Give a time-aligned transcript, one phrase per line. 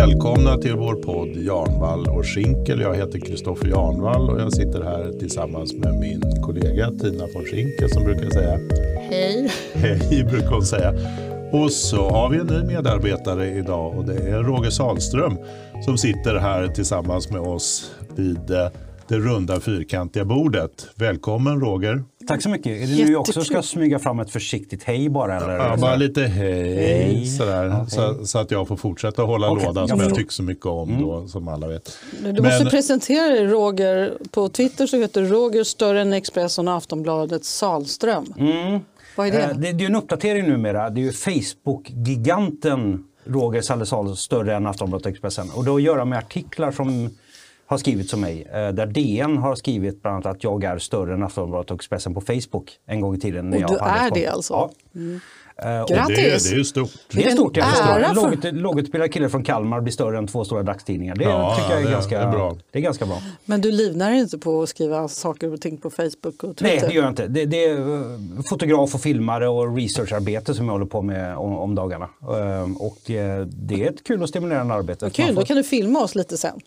[0.00, 2.80] Välkomna till vår podd Jarnvall och Schinkel.
[2.80, 7.90] Jag heter Kristoffer Jarnvall och jag sitter här tillsammans med min kollega Tina von Schinkel
[7.90, 8.58] som brukar säga
[9.10, 9.50] Hej.
[9.74, 10.94] Hej brukar hon säga.
[11.52, 15.38] Och så har vi en ny medarbetare idag och det är Roger Salström
[15.84, 18.68] som sitter här tillsammans med oss vid eh,
[19.10, 20.86] det runda fyrkantiga bordet.
[20.94, 22.04] Välkommen Roger.
[22.28, 22.66] Tack så mycket.
[22.66, 25.36] Är det nu jag också ska smyga fram ett försiktigt hej bara?
[25.36, 25.56] Eller?
[25.56, 27.26] Ja, bara lite hej, Hej.
[27.26, 30.42] Sådär, Ja, så, så att jag får fortsätta hålla Okej, lådan som jag tycker så
[30.42, 31.98] mycket om då, som alla vet.
[32.22, 34.12] Men Du måste presentera dig Roger.
[34.30, 38.24] På Twitter så heter Roger större än Expressen och Aftonbladet Salström.
[39.16, 39.42] Vad är det?
[39.42, 40.90] Eh, Det, det är en uppdatering numera.
[40.90, 45.50] Det är ju Facebook-giganten Roger Sallesal större än Aftonbladet och Expressen.
[45.54, 47.10] Och det har att göra med artiklar som
[47.70, 48.42] har skrivits om mig.
[48.52, 52.14] eh, Där DN har skrivit bland annat att jag är större än Aftonbladet och Expressen
[52.14, 53.50] på Facebook en gång i tiden.
[53.50, 54.52] När Och jag du är det alltså?
[54.54, 54.70] Ja.
[55.64, 56.48] Eh, och det, Grattis!
[56.48, 56.90] det är ju stort.
[57.12, 57.56] Det är stort.
[57.56, 57.66] Ja.
[57.66, 61.16] Vilken ära En för- lågut- Lågutbildad kille från Kalmar blir större än två stora dagstidningar.
[61.16, 62.56] Det Ja, tycker jag är, det- ganska, det är bra.
[62.70, 63.18] Det är ganska bra.
[63.44, 66.64] Men du livnär dig inte på att skriva saker och ting på Facebook och Twitter?
[66.64, 67.26] Nej, det gör jag inte.
[67.26, 71.58] Det, det är eh, fotograf och filmare och researcharbete som jag håller på med om,
[71.58, 72.08] om dagarna.
[72.78, 73.18] Och det
[73.84, 75.10] är ett kul och stimulerande arbete.
[75.10, 76.60] Kul, Man då får- kan du filma oss lite sen.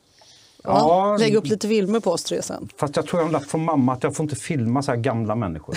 [0.63, 1.17] Ja.
[1.19, 2.69] Lägg upp lite filmer på oss tre sen.
[2.77, 4.97] Fast jag tror jag har lärt från mamma att jag får inte filma så här
[4.97, 5.75] gamla människor.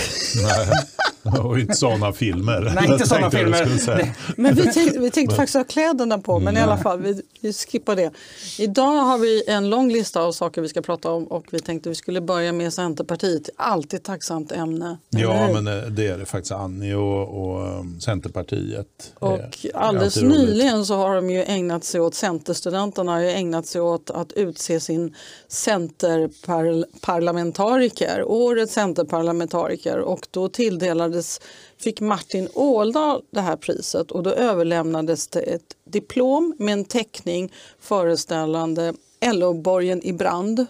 [1.33, 2.73] Nej, och inte sådana filmer.
[2.75, 3.69] Nej, inte sådana filmer.
[3.87, 4.15] Nej.
[4.37, 7.53] Men vi tänkte, vi tänkte faktiskt ha kläderna på, men i alla fall, vi, vi
[7.53, 8.11] skippar det.
[8.59, 11.89] Idag har vi en lång lista av saker vi ska prata om och vi tänkte
[11.89, 13.49] vi skulle börja med Centerpartiet.
[13.57, 14.99] Alltid tacksamt ämne.
[15.15, 16.53] eller Ja, men eh, det är det faktiskt.
[16.53, 19.13] Annie och, och um, Centerpartiet.
[19.15, 19.41] Och
[19.75, 24.11] alldeles nyligen så har de ju ägnat sig åt, Centerstudenterna har ju ägnat sig åt
[24.11, 25.15] att utse sin
[25.49, 30.49] Centerparlamentariker, årets Centerparlamentariker och då
[31.17, 31.41] tilldelades,
[31.79, 37.53] fick Martin Ådahl det här priset och då överlämnades det ett diplom med en teckning
[37.81, 38.95] föreställande
[39.33, 40.67] LO-borgen i brand.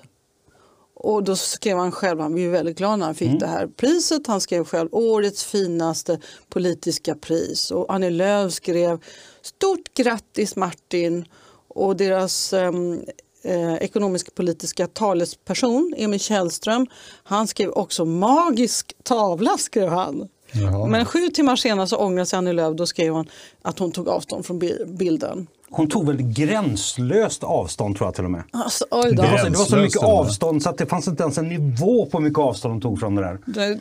[0.98, 3.66] Och då skrev han själv, han var ju väldigt glad när han fick det här
[3.66, 4.26] priset.
[4.26, 6.18] Han skrev själv årets finaste
[6.48, 7.70] politiska pris.
[7.70, 8.98] Och Annie Lööf skrev
[9.42, 11.24] stort grattis Martin
[11.68, 13.00] och deras ehm,
[13.42, 16.86] eh, ekonomisk politiska talesperson Emil Källström.
[17.24, 20.28] Han skrev också magisk tavla skrev han.
[20.60, 20.86] Jaha.
[20.86, 22.76] Men sju timmar senare så ångrade sig Annie Lööf.
[22.76, 23.26] Då skrev hon
[23.62, 25.46] att hon tog avstånd från bi- bilden.
[25.70, 28.42] Hon tog väl gränslöst avstånd tror jag till och med.
[28.52, 29.22] Alltså, oj då.
[29.22, 31.48] Det var, så, det var så mycket avstånd så att det fanns inte ens en
[31.48, 33.38] nivå på hur mycket avstånd hon tog från det där.
[33.46, 33.80] Det,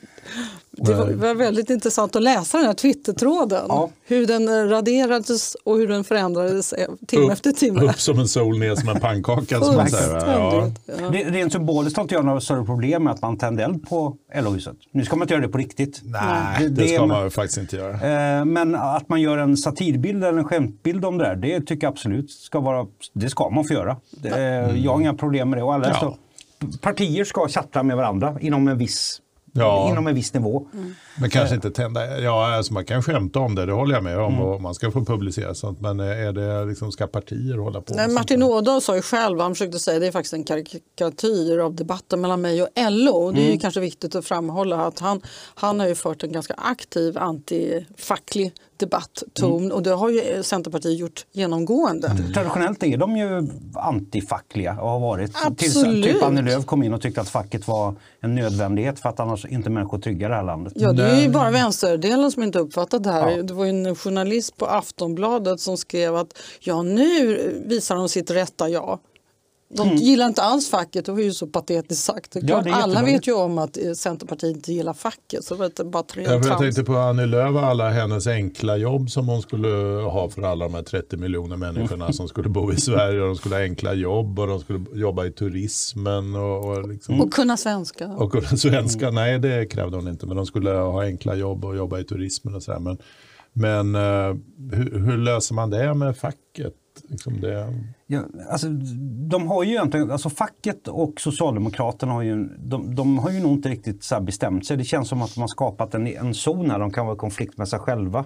[0.78, 3.66] det var, var väldigt intressant att läsa den här Twittertråden.
[3.68, 3.90] Ja.
[4.08, 7.82] Hur den raderades och hur den förändrades eh, timme Upp- efter timme.
[7.82, 9.60] Upp som en sol, ner som en pannkaka.
[9.60, 10.16] som man säger.
[10.16, 10.72] Ja.
[11.12, 14.76] Rent symboliskt har inte jag några större problem med att man tände eld på LO-huset.
[14.92, 16.02] Nu ska man inte göra det på riktigt.
[16.04, 16.22] Nej,
[16.60, 17.94] Det- det, det ska man ju faktiskt inte göra.
[18.40, 21.88] Eh, Men att man gör en satirbild eller en skämtbild om det där, det tycker
[21.88, 23.98] jag absolut ska vara, det ska man få göra.
[24.12, 25.64] Det, eh, Jag har inga problem med det.
[25.64, 26.18] Och alla Ja.
[26.82, 29.22] partier ska chatta med varandra inom en viss,
[29.56, 29.90] Ja.
[29.90, 30.68] inom en viss nivå.
[31.20, 32.20] Men kanske inte tända.
[32.20, 34.40] Ja, alltså man kan skämta om det, det håller jag med om.
[34.42, 35.82] Och man ska få publicera sånt.
[35.82, 38.44] Men eh, är det liksom, ska partier hålla på Nej, Martin?
[38.44, 42.42] Ådahl sa ju själv, han försökte säga det är faktiskt en karikatyr av debatten mellan
[42.42, 43.32] mig och LO.
[43.32, 43.60] Det är Mm.
[43.60, 45.22] kanske viktigt att framhålla att han,
[45.56, 49.72] han har ju fört en ganska aktiv antifacklig debattton Mm.
[49.72, 52.12] och det har ju Centerpartiet gjort genomgående.
[52.34, 55.32] Traditionellt är de ju antifackliga och har varit.
[55.58, 56.06] Tills Absolut.
[56.06, 59.46] typ Annie Lööf kom in och tyckte att facket var en nödvändighet för att annars
[59.46, 60.74] inte människor tryggar det här landet.
[60.76, 63.32] Ja, det är ju bara vänsterdelen som inte uppfattat det här.
[63.32, 63.44] Ja.
[63.44, 68.70] Det var en journalist på Aftonbladet som skrev att ja, nu visar de sitt rätta
[68.70, 69.00] jag.
[69.70, 72.36] De gillar inte alls facket, det var ju så patetiskt sagt.
[72.36, 72.48] Mm.
[72.48, 75.44] Ja, alla vet ju om att eh, Centerpartiet inte gillar facket.
[75.44, 79.10] Så det bara tre Ja, jag tänkte på Annie Lööf och alla hennes enkla jobb
[79.10, 79.68] som hon skulle
[80.04, 83.22] ha för alla de här 30 miljoner människorna som skulle bo i Sverige.
[83.22, 86.36] Och de skulle ha enkla jobb och de skulle jobba i turismen.
[86.36, 88.08] Och, och, liksom, Och kunna svenska.
[88.08, 89.12] och kunna svenska.
[89.12, 90.26] Nej, det krävde hon inte.
[90.26, 92.80] Men de skulle ha enkla jobb och jobba i turismen och så här.
[92.80, 92.98] Men,
[93.54, 94.36] men eh,
[94.72, 96.74] hur, hur löser man det med facket?
[97.04, 97.74] Liksom det,
[98.08, 98.68] Ja, alltså,
[99.30, 103.52] de har ju egentligen, alltså facket och Socialdemokraterna har ju, de, de har ju nog
[103.52, 104.78] inte riktigt så här bestämt sig.
[104.78, 107.20] Det känns som att de har skapat en, en zon här de kan vara i
[107.20, 108.26] konflikt med sig själva.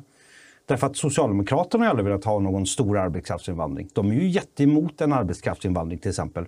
[0.66, 3.90] Därför att Socialdemokraterna har aldrig velat ha någon stor arbetskraftsinvandring.
[3.94, 6.46] De är ju jätteemot en arbetskraftsinvandring till exempel.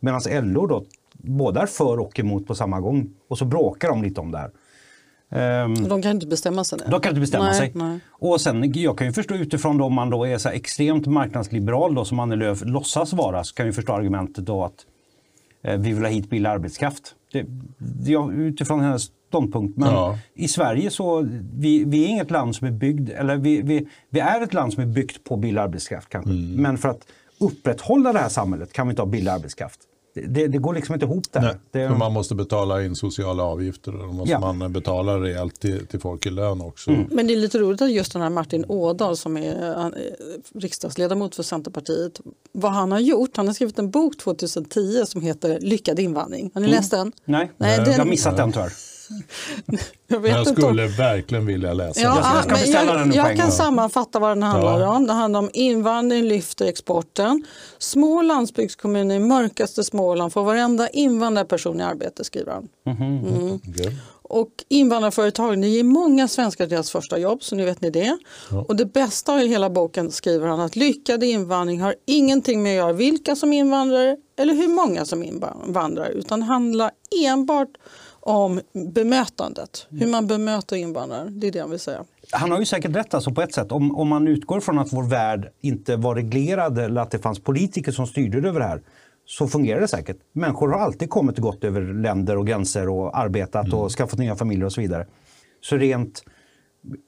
[0.00, 3.10] Medan LO då, båda är för och emot på samma gång.
[3.28, 4.50] Och så bråkar de lite om det här.
[5.34, 6.78] Ehm, De kan inte bestämma sig.
[6.90, 7.72] de kan inte bestämma nej, sig.
[7.74, 7.98] Nej.
[8.10, 11.06] Och sen, jag kan ju förstå utifrån då om man då är så här extremt
[11.06, 14.86] marknadsliberal då, som Annie Lööf låtsas vara, så kan jag förstå argumentet då att
[15.62, 17.14] eh, vi vill ha hit billig arbetskraft.
[17.32, 17.44] Det,
[17.78, 19.78] det, ja, utifrån hennes ståndpunkt.
[19.78, 20.18] Men Ja.
[20.34, 24.20] i Sverige så, vi, vi är inget land som är byggt, eller vi, vi, vi
[24.20, 26.30] är ett land som är byggt på billig arbetskraft kanske.
[26.32, 27.00] Men för att
[27.40, 29.80] upprätthålla det här samhället kan vi inte ha billig arbetskraft.
[30.14, 31.40] Det, det, går liksom inte ihop där.
[31.40, 34.52] Nej, det, man måste betala in sociala avgifter och då måste Ja.
[34.52, 36.90] man betala rejält till, till folk i lön också.
[37.10, 39.88] Men det är lite roligt att just den här Martin Ådahl som är eh,
[40.54, 42.20] riksdagsledamot för Centerpartiet,
[42.52, 46.50] vad han har gjort, han har skrivit en bok 2010 som heter Lyckad invandring.
[46.54, 47.12] Har ni läst den?
[47.24, 48.72] nej, Nej, jag den- har missat den tyvärr.
[50.06, 52.16] Jag, vet Jag inte skulle verkligen vilja läsa Ja, den.
[52.16, 54.96] Jag ska- jag ska men beställa den jag, kan sammanfatta vad den handlar Ja.
[54.96, 55.06] om.
[55.06, 57.44] Det handlar om invandring lyfter exporten.
[57.78, 62.68] Små landsbygdskommuner i mörkaste Småland får varenda invandrarperson i arbete, skriver han.
[63.68, 63.96] Okej.
[64.28, 68.18] Och invandrarföretagen ger många svenskar deras första jobb, så nu vet ni det.
[68.68, 72.76] Och det bästa i hela boken skriver han att lyckad invandring har ingenting med att
[72.76, 76.90] göra vilka som invandrar eller hur många som invandrar, utan handlar
[77.26, 77.68] enbart
[78.24, 79.86] om bemötandet.
[79.90, 82.04] Hur man bemöter invandrare, det är det han vill säga.
[82.32, 83.72] Han har ju säkert rätt alltså på ett sätt.
[83.72, 87.40] Om, om man utgår från att vår värld inte var reglerad eller att det fanns
[87.40, 88.82] politiker som styrde över det här
[89.26, 90.16] så fungerar det säkert.
[90.32, 94.36] Människor har alltid kommit och gått över länder och gränser och arbetat och skaffat nya
[94.36, 95.06] familjer och så vidare.
[95.60, 96.22] Så rent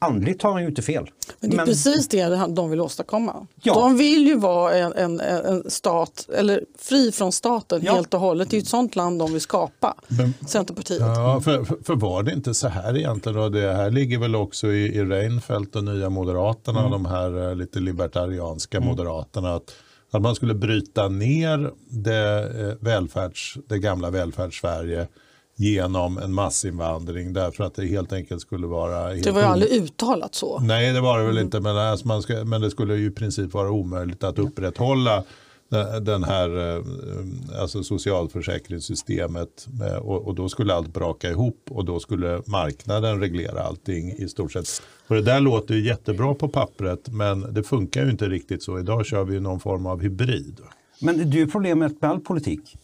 [0.00, 1.11] andligt har han ju inte fel.
[1.40, 3.46] Men det är precis det han- de vill åstadkomma.
[3.62, 3.75] Ja.
[3.75, 7.94] De vill ju vara en, en, en stat, eller fri från staten Ja.
[7.94, 8.50] helt och hållet.
[8.50, 9.94] Det är ju ett sånt land de vill skapa,
[10.49, 11.00] Centerpartiet.
[11.00, 13.38] Ja, för, för- för var det inte så här egentligen?
[13.38, 13.49] Då?
[13.49, 17.81] Det här ligger väl också i, i Reinfeldt och Nya Moderaterna, de här eh, lite
[17.81, 19.55] libertarianska Moderaterna.
[19.55, 19.75] Att,
[20.11, 25.08] att man skulle bryta ner det, eh, välfärds, det gamla välfärdssverige
[25.56, 29.08] genom en massinvandring därför att det helt enkelt skulle vara...
[29.08, 30.58] Helt Det var ju aldrig uttalat så.
[30.60, 33.10] Nej, det var det väl inte, men, alltså man ska, men det skulle ju i
[33.10, 35.24] princip vara omöjligt att upprätthålla
[36.00, 36.82] den- här eh,
[37.60, 43.62] alltså socialförsäkringssystemet eh, och, och då skulle allt braka ihop och då skulle marknaden reglera
[43.62, 44.82] allting i stort sett.
[45.08, 48.78] Och det där låter ju jättebra på pappret men det funkar ju inte riktigt så.
[48.78, 50.60] Idag kör vi någon form av hybrid.
[51.00, 52.76] Men det är ju problemet med all politik.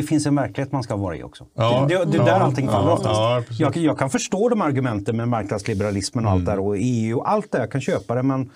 [0.00, 1.46] Det finns en verklighet man ska vara i också.
[1.54, 3.16] Ja, det, det, det är ja, där allting faller ja, oftast.
[3.60, 7.30] ja, jag, jag kan förstå de argumenten med marknadsliberalismen och allt där och EU och
[7.30, 7.58] allt det.
[7.58, 8.50] Jag kan köpa det men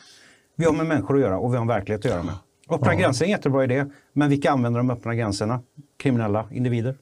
[0.56, 2.34] vi har med människor att göra och vi har en verklighet att göra med.
[2.70, 5.60] Öppna gränser är en jättebra idé, men vilka använder de öppna gränserna?
[6.02, 6.94] Kriminella individer?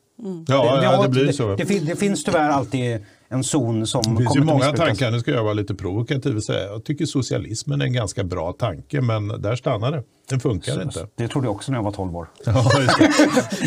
[0.46, 1.56] Ja, ja, har- det blir så.
[1.56, 5.30] Det, det finns tyvärr alltid en zon som Det finns ju många tankar, nu ska
[5.30, 9.28] jag vara lite provokativ och säga, jag tycker socialismen är en ganska bra tanke men
[9.28, 10.02] där stannar det.
[10.28, 11.06] Den funkar inte.
[11.14, 12.28] Det trodde jag också när jag var 12 år.
[12.46, 12.70] Ja.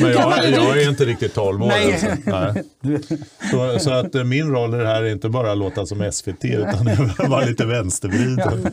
[0.01, 1.67] Men jag, jag är inte riktigt 12 år.
[1.67, 1.93] Nej.
[1.93, 2.07] Alltså.
[2.81, 2.99] Nej.
[3.51, 6.11] Så, så att eh, min roll i det här är inte bara att låta som
[6.11, 6.89] SVT utan
[7.29, 8.67] vara lite vänstervriden.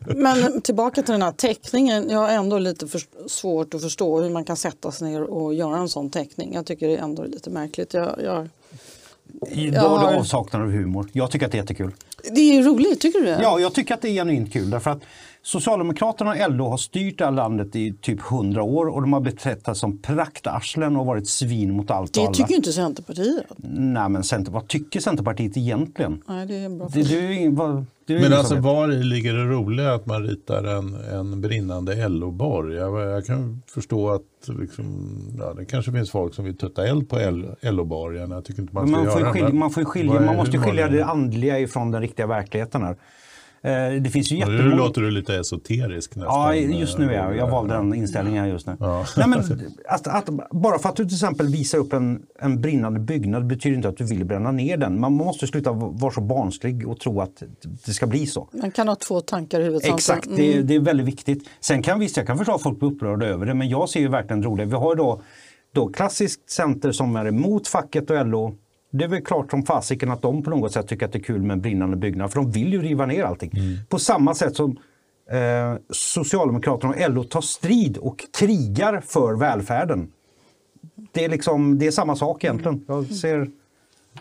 [0.00, 2.10] Men tillbaka till den här teckningen.
[2.10, 5.54] Jag har ändå lite för, svårt att förstå hur man kan sätta sig ner och
[5.54, 6.54] göra en sån teckning.
[6.54, 7.94] Jag tycker det är ändå lite märkligt.
[7.94, 8.48] Jag, jag,
[9.50, 11.08] I- Då har avsaknad av humor.
[11.12, 11.92] Jag tycker att det är jättekul.
[12.32, 13.38] det är roligt, tycker du det?
[13.42, 15.00] Ja, jag tycker att det är genuint kul därför att
[15.46, 19.20] Socialdemokraterna och LO har styrt det här landet i typ 100 år och de har
[19.20, 22.34] betraktats som praktarslen och varit svin mot allt och det alla.
[22.34, 23.44] tycker ju inte Centerpartiet.
[23.56, 26.22] Nej, men Center, vad tycker Centerpartiet egentligen?
[26.28, 28.64] Nej, det är en bra Det, det är ingen, vad, det Men alltså vet.
[28.64, 32.74] var i ligger det roliga att man ritar en, en brinnande LO-borg?
[32.74, 37.08] Jag, jag kan förstå att liksom, ja, det kanske finns folk som vill tutta eld
[37.08, 37.18] på
[37.60, 38.30] LO-borgen.
[38.30, 40.36] Jag tycker inte man ska man, får ju göra skilja, men man, får skilja, man
[40.36, 42.96] måste skilja det andliga ifrån den riktiga verkligheten här.
[43.62, 44.76] Eh, Det finns ju Ja, Nu jättemånga...
[44.76, 46.34] låter du lite esoterisk nästan.
[46.34, 47.36] Ja, just nu är jag.
[47.36, 48.76] Jag valde den inställningen just nu.
[49.16, 49.38] Nej, men
[49.88, 53.76] att, att, bara för att du till exempel visar upp en, en brinnande byggnad betyder
[53.76, 55.00] inte att du vill bränna ner den.
[55.00, 57.42] Man måste sluta vara så barnslig och tro att
[57.86, 58.48] det ska bli så.
[58.52, 61.48] Man kan ha två tankar i huvudet Exakt, det, det är väldigt viktigt.
[61.60, 64.00] Sen kan visst, jag kan förstå att folk blir upprörda över det, men jag ser
[64.00, 64.66] ju verkligen det roliga.
[64.66, 65.20] Vi har ju då,
[65.74, 68.56] då klassiskt center som är emot facket och LO.
[68.98, 71.22] Det är väl klart som fasiken att de på något sätt tycker att det är
[71.22, 73.50] kul med en brinnande byggnad, för de vill ju riva ner allting.
[73.88, 74.70] På samma sätt som
[75.30, 80.12] eh, Socialdemokraterna och LO tar strid och krigar för välfärden.
[81.12, 82.84] Det är, liksom, det är samma sak egentligen.
[82.88, 83.50] Jag ser...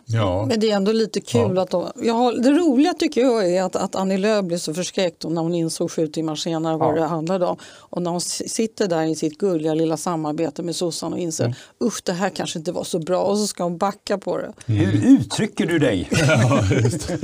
[0.08, 0.46] Ja.
[0.46, 3.64] Men det är ändå lite kul att de, jag har, Det roliga tycker jag är
[3.64, 7.02] att, att Annie Lööf blev så förskräckt när hon insåg sju timmar senare vad Ja.
[7.02, 7.58] det handlade om.
[7.66, 11.56] Och när hon sitter där i sitt gulliga lilla samarbete med sossarna och inser Mm.
[11.84, 14.54] usch det här kanske inte var så bra och så ska hon backa på det.
[14.66, 16.10] Hur uttrycker du dig?
[16.28, 16.64] Ja.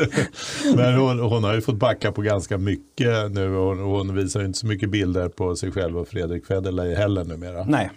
[0.76, 4.44] Men hon, hon har ju fått backa på ganska mycket nu och hon, hon visar
[4.46, 7.64] inte så mycket bilder på sig själv och Fredrik Federley heller numera.
[7.64, 7.92] Nej,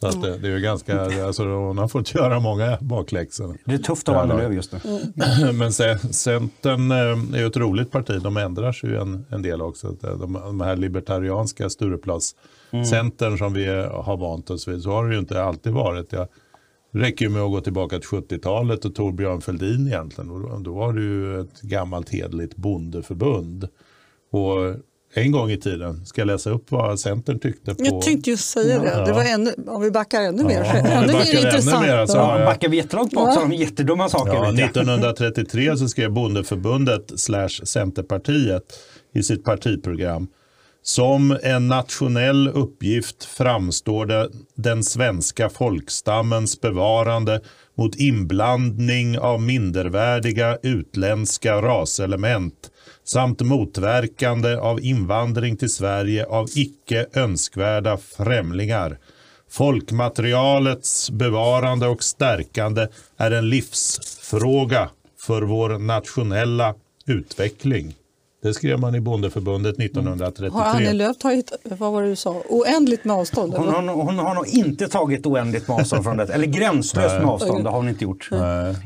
[0.00, 3.58] Så att det, det är ju ganska, alltså hon har fått göra många bakläxor.
[3.64, 4.34] det är tufft av Annie.
[4.36, 4.78] Lööf just nu.
[5.52, 6.96] Men se- Centern eh,
[7.36, 9.96] är ju ett roligt parti, de ändrar sig ju en, en del också.
[10.00, 15.20] De, de här libertarianska Stureplads-centern som vi har vant oss vid, så har det ju
[15.20, 16.12] inte alltid varit.
[16.12, 16.28] Jag
[16.92, 20.30] räcker ju med att gå tillbaka till 70-talet och Torbjörn Fälldin egentligen.
[20.30, 23.68] Och då, då var det ju ett gammalt hedligt bondeförbund.
[24.32, 24.74] Och
[25.14, 26.06] en gång i tiden.
[26.06, 27.84] Ska jag läsa upp vad Centern tyckte på...
[27.84, 29.04] Jag tänkte just säga det.
[29.06, 30.64] det var ännu, om vi backar ännu mer.
[30.64, 31.86] Ja, om vi ännu backar mer ännu intressant.
[31.86, 32.22] mer, så Ja.
[32.22, 34.34] har jag- Backar vi jättelångt bak så har de jättedumma saker.
[34.34, 34.64] Ja, vet jag.
[34.66, 38.62] 1933 så skrev Bondeförbundet slash Centerpartiet
[39.14, 40.28] i sitt partiprogram
[40.82, 47.40] som en nationell uppgift framstår det den svenska folkstammens bevarande
[47.76, 52.54] mot inblandning av mindervärdiga utländska raselement
[53.04, 58.98] samt motverkande av invandring till Sverige av icke önskvärda främlingar.
[59.50, 66.74] Folkmaterialets bevarande och stärkande är en livsfråga för vår nationella
[67.06, 67.94] utveckling.
[68.42, 70.60] Det skrev man i Bondeförbundet 1933.
[70.60, 73.54] Har Annie Lööf tagit, vad var det du sa, oändligt med avstånd?
[73.54, 76.34] Hon, har, hon har nog inte tagit oändligt med avstånd från det.
[76.34, 78.28] Eller gränslöst med avstånd, det har hon inte gjort.
[78.30, 78.36] Du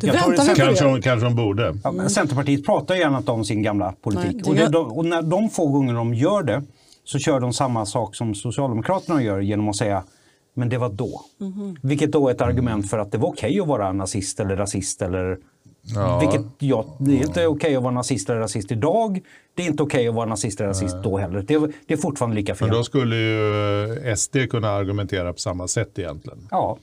[0.06, 1.76] Jag tror på Kanske hon, kanske hon borde.
[1.84, 4.32] Ja, men Centerpartiet pratar gärna inte om sin gamla politik.
[4.34, 6.62] Nej, det och, det, de, och när de få gånger de gör det
[7.04, 10.04] så kör de samma sak som Socialdemokraterna gör genom att säga
[10.54, 11.25] men det var då.
[11.38, 11.76] Mhm.
[11.82, 15.02] Vilket då är ett argument för att det var okej att vara nazist eller rasist.
[15.02, 15.38] Eller,
[15.95, 16.19] Ja.
[16.21, 19.21] Vilket, ja, det är inte okej att vara nazist eller rasist idag.
[19.55, 21.43] Det är inte okej att vara nazist eller rasist då heller.
[21.49, 22.69] Det, är- det är fortfarande lika fel.
[22.69, 26.49] Men då skulle ju SD kunna argumentera på samma sätt egentligen.
[26.50, 26.79] Ja,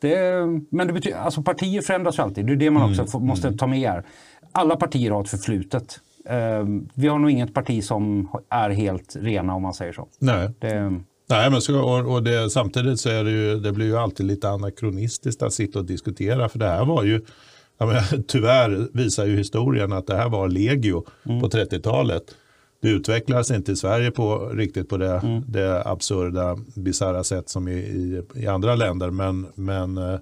[0.00, 0.30] det,
[0.70, 2.46] men det betyder, alltså partier förändras ju alltid.
[2.46, 4.04] Det är det man också Mm, måste ta med här.
[4.52, 6.00] Alla partier har ett förflutet.
[6.28, 10.08] Eh, vi har nog inget parti som är helt rena om man säger så.
[10.18, 10.50] Nej.
[10.58, 13.96] Det, Nej, men så, och, och det, samtidigt så är det ju, det blir ju
[13.98, 16.48] alltid lite anakronistiskt att sitta och diskutera.
[16.48, 17.20] För det här var ju,
[17.78, 22.22] jag menar, tyvärr visar ju historien att det här var legio på 30-talet.
[22.82, 27.72] Det utvecklades inte i Sverige på, riktigt på det, det absurda, bisarra sätt som i,
[27.72, 29.10] i, i andra länder.
[29.10, 30.18] Men, men eh,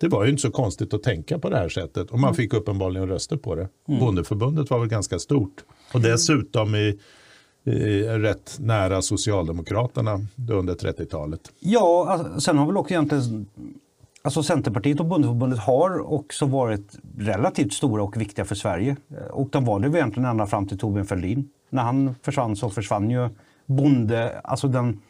[0.00, 2.10] det var ju inte så konstigt att tänka på det här sättet.
[2.10, 3.68] Och man fick uppenbarligen röster på det.
[3.86, 5.64] Bondeförbundet var väl ganska stort.
[5.94, 6.98] Och dessutom i,
[7.64, 11.40] i rätt nära Socialdemokraterna under 30-talet.
[11.58, 13.46] ja, alltså, sen har väl också egentligen
[14.22, 18.96] Alltså Centerpartiet och Bondeförbundet har också varit relativt stora och viktiga för Sverige.
[19.10, 21.48] Eh, Och de var det väl egentligen ända fram till Torbjörn Fälldin.
[21.70, 23.28] När han försvann så försvann ju
[23.66, 25.00] bonde, alltså den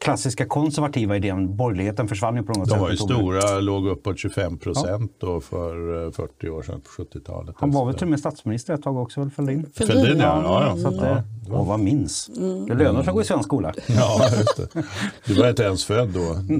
[0.00, 2.80] klassiska konservativa idén, borgerligheten försvann ju på något De sätt.
[2.80, 7.54] var ju stora, låg uppåt 25 procent då för eh, 40 år sedan, på 70-talet.
[7.58, 9.66] Han var väl till och med statsminister ett tag också, Fälldin?
[9.74, 10.42] Fälldin, ja.
[10.44, 10.76] ja, ja.
[10.82, 11.06] Så att, ja.
[11.08, 12.26] eh, Åh, vad minns.
[12.68, 13.74] Det lönar sig att gå i svensk skola.
[13.86, 14.82] Ja, just det.
[15.26, 16.20] Du var inte ens född då.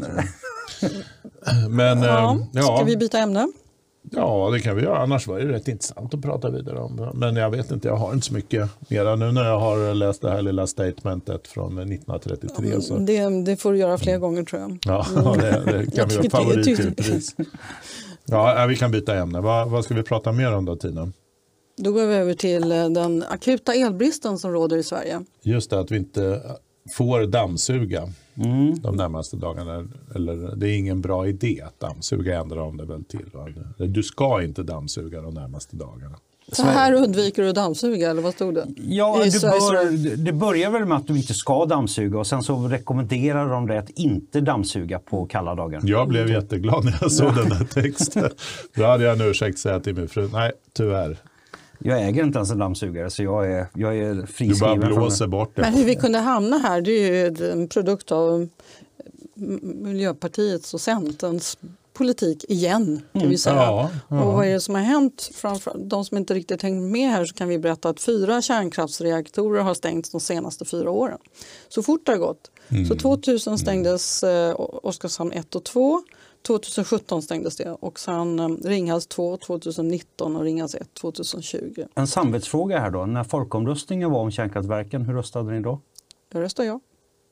[1.69, 2.35] Men Ja.
[2.35, 3.49] eh, ja, Ska vi byta ämne?
[4.11, 4.99] ja, det kan vi göra.
[4.99, 7.11] Annars var det rätt intressant att prata vidare om.
[7.15, 10.23] Men jag vet inte, jag har inte så mycket mera nu när jag har läst
[10.23, 12.81] det här lilla statementet från 1933.
[12.81, 12.97] Så.
[12.99, 14.79] Det, det får du göra fler gånger tror jag.
[14.85, 15.07] Ja,
[15.41, 17.35] det, det kan vi tycker- favoritpris.
[18.27, 19.41] Ja, vi kan byta ämne.
[19.41, 21.13] Vad, vad ska vi prata mer om då, Tina?
[21.77, 25.21] Då går vi över till eh, den akuta elbristen som råder i Sverige.
[25.43, 26.43] Just det, att vi inte
[26.93, 28.09] får dammsuga
[28.45, 28.81] Mm.
[28.81, 29.89] de närmaste dagarna.
[30.15, 33.31] Eller, det är ingen bra idé att dammsuga, ändrar de det väl till.
[33.33, 33.49] Va?
[33.87, 36.17] Du ska inte dammsuga de närmaste dagarna.
[36.53, 38.67] Så här undviker du att dammsuga eller vad stod det?
[38.77, 42.69] Ja, Sveriges bör, det börjar väl med att du inte ska dammsuga och sen så
[42.69, 45.81] rekommenderar de dig att inte dammsuga på kalla dagar.
[45.85, 48.31] Jag blev jätteglad när jag såg den här texten.
[48.75, 51.17] Då hade jag en ursäkt att säga till min fru, nej tyvärr.
[51.79, 54.81] Jag äger inte ens en dammsugare så jag är, jag är Du bara friskriven.
[54.81, 55.29] från blåser det.
[55.31, 55.79] bort Men det.
[55.79, 58.49] hur vi kunde hamna här det är ju en produkt av
[59.75, 61.59] Miljöpartiets och Centerns
[61.93, 63.03] politik igen.
[63.13, 63.57] kan vi säga.
[63.57, 64.25] Ja, ja.
[64.25, 65.31] Och vad är det som har hänt?
[65.35, 69.63] Framför de som inte riktigt hängt med här så kan vi berätta att fyra kärnkraftsreaktorer
[69.63, 71.19] har stängts de senaste fyra åren.
[71.69, 72.51] Så fort det har gått.
[72.89, 76.03] Så 2000 stängdes eh, Oskarshamn 1 och 2.
[76.43, 81.85] 2017 stängdes det och sen eh, Ringhals 2 2019 och Ringhals 1 2020.
[81.95, 83.07] En samvetsfråga här då.
[83.07, 85.81] När folkomröstningen var om kärnkraftverken, hur röstade ni då?
[86.33, 86.81] Jag röstar ja.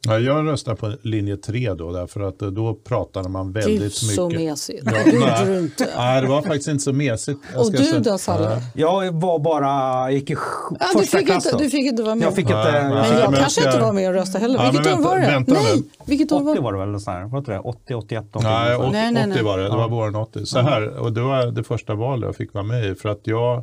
[0.07, 3.93] Ja, jag röstar på linje 3 då, därför att eh, då pratade man väldigt Gud
[3.93, 4.41] så mycket.
[4.45, 4.83] mesigt.
[4.85, 5.71] Ja, det nej.
[5.97, 7.41] Nej, det var faktiskt inte så mesigt.
[7.53, 8.63] Jag Och ska du säga- då Salle?
[8.75, 10.33] Jag var bara, gick i
[10.81, 11.65] Ja, du, första fick klass inte, då.
[11.65, 12.27] du fick inte vara med.
[12.27, 12.57] Jag fick inte...
[12.57, 12.83] Nej, nej.
[12.83, 14.65] men Ja, jag men jag kanske ska- inte var med och röstade heller.
[14.65, 15.27] Ja, Vilket år var det?
[15.27, 15.53] vänta.
[15.53, 17.29] Nej, vilket år 80 var var det väl?
[17.31, 17.67] Vad tror jag?
[17.67, 18.45] 80, 81, 80.
[18.49, 19.33] Nej, 80, Nej, nej, nej.
[19.37, 19.65] 80 var det.
[19.65, 20.47] Det var våren 80.
[20.47, 22.95] Så här, och det var det första valet jag fick vara med i.
[22.95, 23.63] För att jag,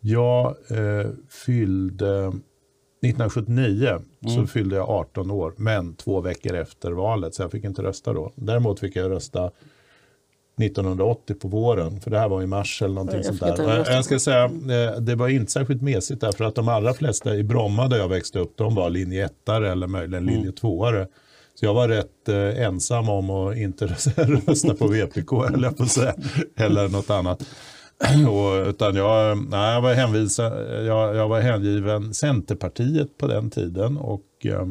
[0.00, 1.10] jag eh,
[1.46, 2.32] fyllde
[3.02, 4.00] 1979
[4.34, 8.12] så fyllde jag 18 år, men två veckor efter valet, så jag fick inte rösta
[8.12, 8.32] då.
[8.34, 9.50] Däremot fick jag rösta
[10.60, 13.90] 1980 på våren, för det här var i mars eller någonting sånt där.
[13.90, 17.42] Jag ska säga, eh, det var inte särskilt mesigt därför att de allra flesta i
[17.42, 20.86] Bromma där jag växte upp, de var linje 1 eller möjligen linje 2
[21.54, 26.14] Så jag var rätt eh, ensam om att inte rösta på VPK eller på säga,
[26.56, 27.42] eller något annat.
[28.28, 30.52] Och, utan jag, nej, jag, var hänvisad,
[30.86, 33.96] jag, jag var hängiven Centerpartiet på den tiden.
[33.98, 34.66] Och, eh,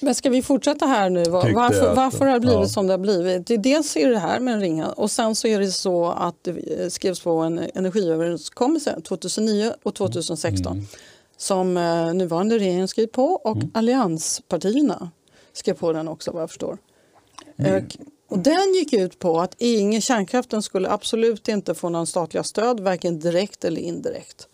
[0.00, 1.24] Men ska vi fortsätta här nu?
[1.24, 2.66] Varför, att- varför har det blivit ja.
[2.66, 3.46] som det har blivit?
[3.46, 6.34] Det, dels är det här med en ringa och sen så är det så att
[6.44, 10.86] det skrevs på en energiöverenskommelse 2009 och 2016 Mm.
[11.36, 15.10] som eh, nuvarande regering skrev på och allianspartierna
[15.52, 16.78] skrev på den också vad jag förstår.
[17.58, 17.84] Mm.
[18.28, 22.80] Och, den gick ut på att ingen kärnkraften skulle absolut inte få någon statliga stöd,
[22.80, 24.48] varken direkt eller indirekt.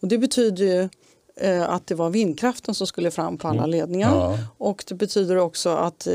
[0.00, 0.88] Och det betyder ju
[1.36, 4.14] eh, att det var vindkraften som skulle fram på alla ledningar.
[4.14, 4.38] Ja.
[4.58, 6.12] Och det betyder också att eh,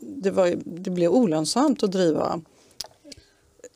[0.00, 2.44] det, var, det blev olönsamt att driva men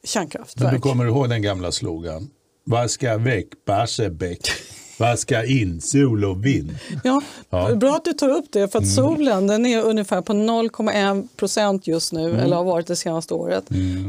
[0.03, 0.83] du kärnkraftverk.
[0.83, 2.31] kommer ihåg den gamla slogan?
[2.65, 4.49] Vad ska väck Barsebäck?
[4.99, 6.71] Vad ska in sol och vind?
[7.05, 7.21] Ja,
[7.51, 7.67] Ja.
[7.67, 7.79] Mm.
[7.79, 11.87] Bra att du tar upp det, för att solen den är ungefär på 0,1 procent
[11.87, 12.41] just nu, Mm.
[12.41, 13.65] eller har varit det senaste året.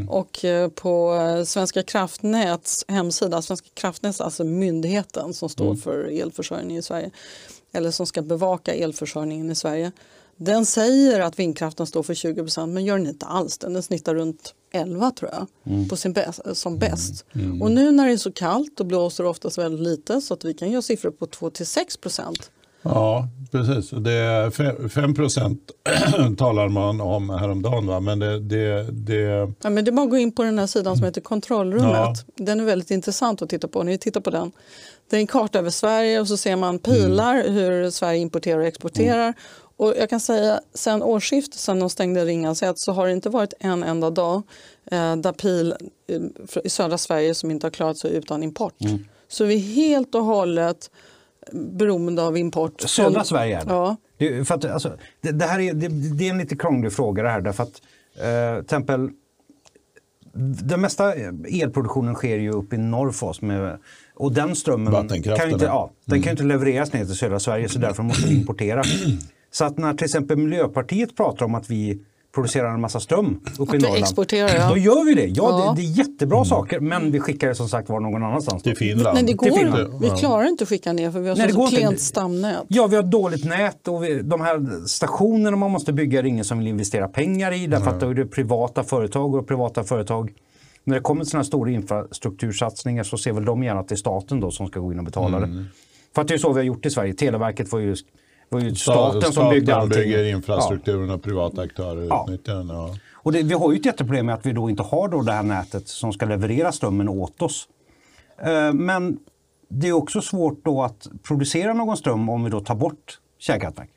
[0.09, 5.77] Och eh, på eh, Svenska kraftnäts hemsida, Svenska kraftnät, alltså myndigheten som står Mm.
[5.77, 7.09] för elförsörjning i Sverige,
[7.73, 9.91] eller som ska bevaka elförsörjningen i Sverige,
[10.37, 13.57] den säger att vindkraften står för 20 procent, men gör den inte alls.
[13.57, 15.89] Den snittar runt 11 tror jag, Mm.
[15.89, 17.25] på sin bäst, som bäst.
[17.61, 20.45] Och nu när det är så kallt, då blåser det oftast väldigt lite, så att
[20.45, 22.51] vi kan göra siffror på 2-6 procent.
[22.87, 23.89] Ja, precis.
[23.89, 25.59] Det är fe- 5 procent
[26.37, 27.87] talar man om häromdagen.
[27.87, 27.99] Va?
[27.99, 30.67] Men det, det, det, Ja, men det är bara att gå in på den här
[30.67, 31.85] sidan som heter Kontrollrummet.
[31.91, 32.15] Ja.
[32.35, 33.83] Den är väldigt intressant att titta på.
[33.83, 34.51] Vi tittar på den.
[35.09, 38.65] Det är en karta över Sverige och så ser man pilar hur Sverige importerar och
[38.67, 39.33] exporterar.
[39.77, 43.29] Och jag kan säga sen årsskiftet, sen de stängde Ringhals 1, så har det inte
[43.29, 44.41] varit en enda dag
[44.91, 45.75] eh, där pil
[46.07, 46.21] eh,
[46.63, 48.75] i södra Sverige som inte har klarat sig utan import.
[49.27, 50.91] Så vi är helt och hållet
[51.51, 52.81] beroende av import.
[52.81, 53.61] Södra Sverige.
[53.67, 53.95] Ja.
[54.17, 56.93] Det, är- för att, alltså, det, det här är, det, det är en lite krånglig
[56.93, 57.41] fråga det här.
[57.41, 57.81] Därför att,
[58.15, 59.09] eh, till exempel,
[60.63, 63.41] den mesta elproduktionen sker ju uppe i norr för oss.
[63.41, 63.79] Med,
[64.15, 65.91] och den strömmen kan ju inte, ja.
[66.05, 68.83] den kan ju inte levereras ner till södra Sverige så därför måste vi importera.
[69.57, 71.99] Så att när till exempel Miljöpartiet pratar om att vi
[72.35, 73.99] producerar en massa ström uppe i Norrland.
[74.03, 74.69] exporterar, ja.
[74.69, 75.25] Då gör vi det.
[75.25, 75.33] Ja,
[75.65, 75.73] Ja.
[75.77, 78.63] Det, det är jättebra saker men vi skickar det som sagt var någon annanstans.
[78.63, 79.13] till Finland.
[79.15, 79.93] Nej, det Till går Finland.
[79.93, 80.09] inte.
[80.13, 81.75] Vi klarar inte att skicka ner för vi har Nej, så inte.
[81.75, 82.63] klent stamnät.
[82.67, 86.29] Ja, vi har dåligt nät och vi, de här stationerna man måste bygga är det
[86.29, 89.83] ingen som vill investera pengar i därför att då är det privata företag och privata
[89.83, 90.33] företag
[90.83, 93.95] när det kommer till sådana här stora infrastruktursatsningar så ser väl de gärna att det
[93.95, 95.55] är staten då som ska gå in och betala Mm.
[95.57, 95.63] det.
[96.15, 97.13] För att det är så vi har gjort i Sverige.
[97.13, 97.95] Televerket var ju,
[98.49, 98.75] var ju Sta-
[99.11, 99.99] staten som byggde allting.
[100.01, 100.29] bygger Ja.
[100.37, 102.25] infrastrukturen och privata aktörer Ja.
[102.27, 102.67] utnyttjar den.
[102.67, 102.95] Ja.
[103.13, 105.31] Och det, vi har ju ett jätteproblem med att vi då inte har då det
[105.31, 107.67] här nätet som ska leverera strömmen åt oss.
[108.41, 109.17] Eh, Men
[109.69, 113.89] det är också svårt då att producera någon ström om vi då tar bort kärnkraftverk.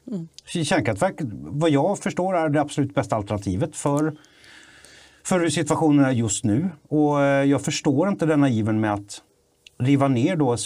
[0.45, 1.15] Kärnkraftverk,
[1.47, 4.17] vad jag förstår, är det absolut bästa alternativet för,
[5.25, 6.69] för hur situationen är just nu.
[6.89, 9.23] Och eh, jag förstår inte denna iven med att
[9.79, 10.57] riva ner då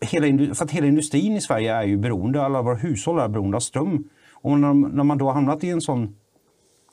[0.00, 3.56] hela, för att hela industrin i Sverige är ju beroende, alla våra hushåll är beroende
[3.56, 4.04] av ström.
[4.32, 6.16] Och när, när man då har hamnat i en sån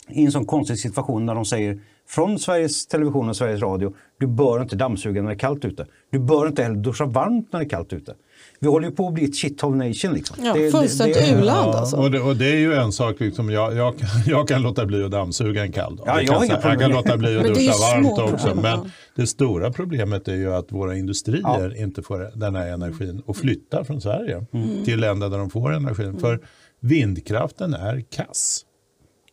[0.10, 4.28] i en sån konstig situation där de säger från Sveriges Television och Sveriges Radio, du
[4.28, 5.86] bör inte dammsuga när det är kallt ute.
[6.12, 8.16] Du bör inte heller duscha varmt när det är kallt ute.
[8.60, 10.14] Vi håller ju på att bli ett shithole nation.
[10.14, 10.38] Liksom.
[10.46, 11.98] Ja, Det- det- fullständigt det- u-land Ja, alltså.
[11.98, 14.86] och, det, och det är ju en sak, liksom, jag, jag, kan- jag kan låta
[14.86, 16.08] bli att dammsuga en kall dag.
[16.08, 18.48] Ja, Det jag kan jag kan låta bli att det duscha varmt också.
[18.48, 18.86] problem, Men ja.
[19.16, 23.84] det stora problemet är ju att våra industrier inte får den här energin och flyttar
[23.84, 24.84] från Sverige Mm.
[24.86, 26.20] till länder där de får energin.
[26.20, 26.40] För
[26.80, 28.62] vindkraften är kass.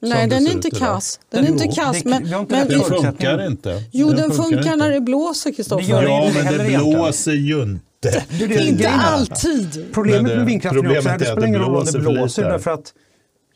[0.04, 1.20] Nej, den är inte kass.
[1.30, 3.82] Den är inte Jo, kass, men, men Den funkar inte.
[3.92, 4.76] jo, den funkar inte.
[4.76, 6.02] när det blåser, Det gör Kristoffer.
[6.08, 8.24] Ja, men det blåser ju inte.
[8.38, 9.84] Det är det Inte alltid.
[9.94, 11.98] Problemet Men det- med vindkraften är också problemet att det spelar ingen roll om det
[11.98, 12.92] blåser därför att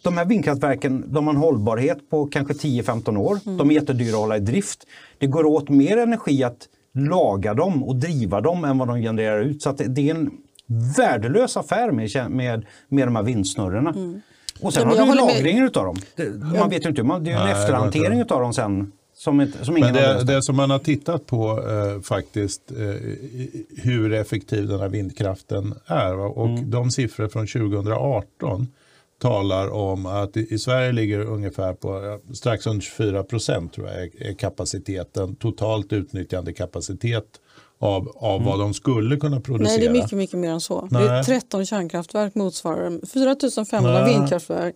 [0.03, 3.39] de här vindkraftverken de har en hållbarhet på kanske 10-15 år.
[3.47, 3.59] Mm.
[3.59, 4.87] De är jättedyra att hålla i drift.
[5.19, 6.59] Det går åt mer energi att
[6.95, 9.63] laga dem och driva dem än vad de genererar ut.
[9.63, 10.31] Så att det, det är en
[10.97, 13.95] värdelös affär med, med, med de här vindsnurrorna.
[14.61, 15.17] Och sen Ja, har du med.
[15.17, 15.97] lagringen utav dem.
[16.17, 19.41] Det, man vet ju inte, man, det är ju en efterhantering utav dem sen som,
[19.41, 22.77] inte, som ingen Men det, det som man har tittat på eh, faktiskt eh,
[23.83, 26.15] hur effektiv den här vindkraften är.
[26.15, 26.25] Va?
[26.25, 26.71] Och Mm.
[26.71, 28.67] de siffror från 2018
[29.23, 33.87] talar om att i, i Sverige ligger ungefär på eh, strax under 24 procent tror
[33.89, 37.25] jag är, är kapaciteten, totalt utnyttjande kapacitet
[37.79, 38.47] av, av Mm.
[38.47, 39.69] vad de skulle kunna producera.
[39.69, 40.89] Nej, det är mycket, mycket mer än så.
[40.91, 41.25] Det är Nej.
[41.25, 44.15] 13 kärnkraftverk motsvarar 4 500 Nej.
[44.15, 44.75] vindkraftverk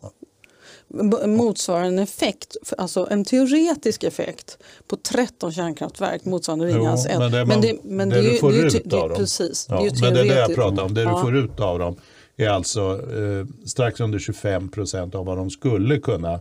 [0.88, 7.12] b- motsvarar en effekt, alltså en teoretisk effekt på 13 kärnkraftverk motsvarande Ringhals 1.
[7.15, 8.97] Jo, men det, man, det, men du är ju- får det är ju ut det
[8.97, 9.19] av dem.
[9.19, 10.95] Precis, Ja, det men det är det jag pratar om.
[10.95, 11.23] Det du Ja.
[11.23, 11.97] får ut av dem
[12.37, 16.41] är alltså eh, strax under 25 procent av vad de skulle kunna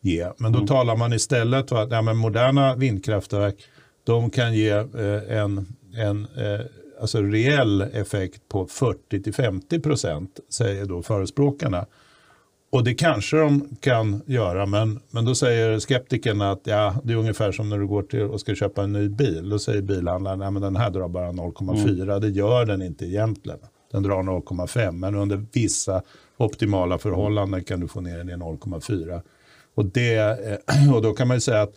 [0.00, 0.28] ge.
[0.38, 0.60] Men Mm.
[0.60, 3.54] då talar man istället om att ja, men moderna vindkraftverk
[4.04, 5.66] de kan ge eh, en,
[5.98, 6.66] en eh,
[7.00, 11.86] alltså reell effekt på 40-50 procent, säger då förespråkarna.
[12.70, 17.16] Och det kanske de kan göra, men, men då säger skeptikerna att ja, det är
[17.16, 19.48] ungefär som när du går till och ska köpa en ny bil.
[19.48, 22.02] Då säger bilhandlaren att den här drar bara 0,4.
[22.02, 22.20] Mm.
[22.20, 23.58] Det gör den inte egentligen.
[23.92, 26.02] Den drar 0,5, men under vissa
[26.36, 29.20] optimala förhållanden kan du få ner den i 0,4.
[29.74, 29.84] Och,
[30.94, 31.74] och då kan man säga att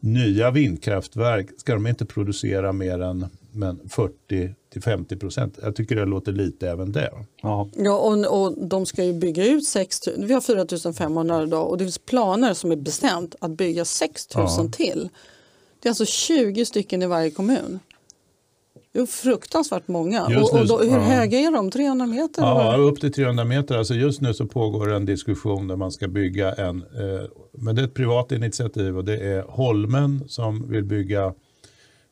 [0.00, 5.58] nya vindkraftverk ska de inte producera mer än men 40 50 procent.
[5.62, 7.12] Jag tycker det låter lite även det.
[7.42, 10.40] Ja, ja och, och de ska ju bygga ut 6 Vi har
[10.84, 14.68] 4 500 idag och det finns planer som är bestämt att bygga 6 000 ja.
[14.72, 15.08] till.
[15.80, 17.80] Det är alltså 20 stycken i varje kommun.
[18.92, 20.28] Det är fruktansvärt många.
[20.28, 20.98] Nu, och, och då, hur ja.
[20.98, 21.70] höga är de?
[21.70, 22.42] 300 meter?
[22.42, 23.78] Ja, upp till 300 meter.
[23.78, 27.82] Alltså just nu så pågår en diskussion där man ska bygga en, eh, men det
[27.82, 31.34] är ett privat initiativ och det är Holmen som vill bygga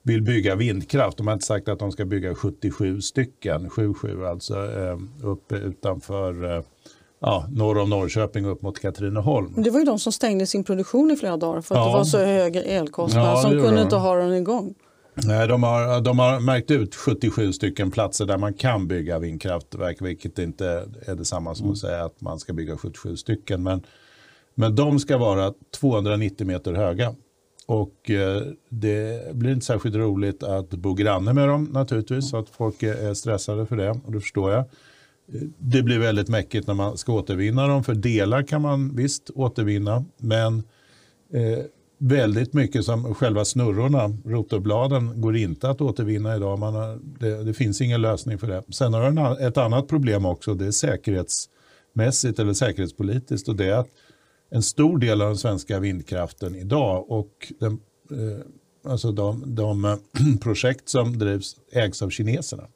[0.03, 1.17] vill bygga vindkraft.
[1.17, 6.57] De har inte sagt att de ska bygga 77 stycken, 77 alltså, eh, uppe utanför
[6.57, 6.63] eh,
[7.21, 9.63] ja, norr om Norrköping upp mot Katrineholm.
[9.63, 11.87] Det var ju de som stängde sin produktion i flera dagar för att ja.
[11.87, 14.75] det var så höga elkostnader ja, som kunde inte ha den igång.
[15.15, 20.03] Nej, de har, de har märkt ut 77 stycken platser där man kan bygga vindkraftverk,
[20.03, 21.73] vilket inte är detsamma som mm.
[21.73, 23.63] att säga att man ska bygga 77 stycken.
[23.63, 23.83] Men,
[24.55, 27.15] men de ska vara 290 meter höga.
[27.71, 32.49] Och eh, det blir inte särskilt roligt att bo granne med dem naturligtvis, så att
[32.49, 34.65] folk är stressade för det och det förstår jag.
[35.59, 40.05] Det blir väldigt mäckigt när man ska återvinna dem, för delar kan man visst återvinna,
[40.17, 40.63] men
[41.33, 41.65] eh,
[41.99, 46.59] väldigt mycket som själva snurrorna, rotorbladen, går inte att återvinna idag.
[46.59, 48.63] Man har, det, det, finns ingen lösning för det.
[48.73, 53.77] Sen har den ett annat problem också, det är säkerhetsmässigt eller säkerhetspolitiskt och det är
[53.77, 53.91] att
[54.51, 57.73] en stor del av den svenska vindkraften idag och den,
[58.11, 59.97] eh, alltså de, de eh,
[60.41, 62.69] projekt som drivs ägs av kineserna.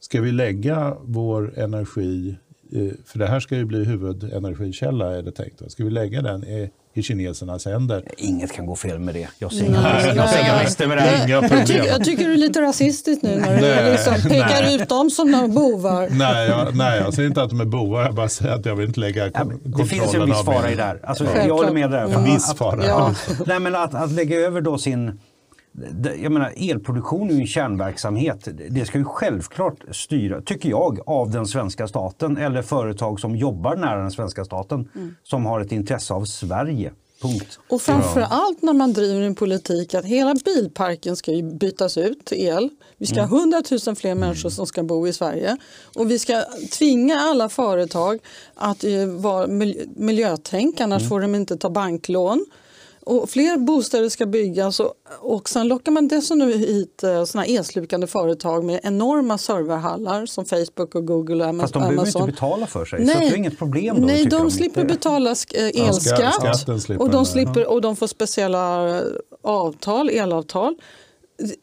[0.00, 2.36] Ska vi lägga vår energi,
[2.72, 6.44] eh, för det här ska ju bli huvudenergikälla är det tänkt, ska vi lägga den
[6.44, 8.04] i i kinesernas händer.
[8.16, 9.28] Inget kan gå fel med det.
[9.38, 11.28] Jag ser inga, nej, jag ser inga brister med det här.
[11.28, 14.74] Jag tycker, jag tycker du är lite rasistisk nu när du liksom pekar nej.
[14.74, 16.08] ut dem som några bovar.
[16.10, 18.02] Nej jag, nej, jag säger inte att de är bovar.
[18.02, 20.70] Jag bara säger att jag vill inte lägga ja, Det finns ju en viss fara
[20.70, 21.00] i det här.
[21.02, 22.14] Alltså, jag håller med där.
[22.14, 22.86] En viss fara.
[22.86, 23.14] Ja.
[23.46, 25.20] nej, men att, att lägga över då sin
[26.22, 28.48] jag menar, elproduktion är ju en kärnverksamhet.
[28.70, 33.76] Det ska ju självklart styra, tycker jag, av den svenska staten eller företag som jobbar
[33.76, 35.14] nära den svenska staten mm.
[35.22, 36.92] som har ett intresse av Sverige.
[37.22, 37.58] Punkt.
[37.68, 42.38] Och framför allt när man driver en politik att hela bilparken ska bytas ut till
[42.38, 42.68] el.
[42.96, 43.30] Vi ska mm.
[43.30, 45.56] ha 100 000 fler människor som ska bo i Sverige
[45.96, 46.42] och vi ska
[46.78, 48.18] tvinga alla företag
[48.54, 49.46] att eh, vara
[49.96, 51.08] miljötänk, annars mm.
[51.08, 52.46] får de inte ta banklån.
[53.02, 58.06] Och fler bostäder ska byggas och, och sen lockar man dessutom hit eh, såna elslukande
[58.06, 61.60] företag med enorma serverhallar som Facebook och Google och Amazon.
[61.60, 63.14] Fast de behöver inte betala för sig, Nej.
[63.14, 64.06] så det är inget problem då?
[64.06, 64.94] Nej, de, de slipper inte.
[64.94, 69.02] betala eh, elskatt och, de slipper, och de får speciella eh,
[69.42, 70.74] avtal, elavtal.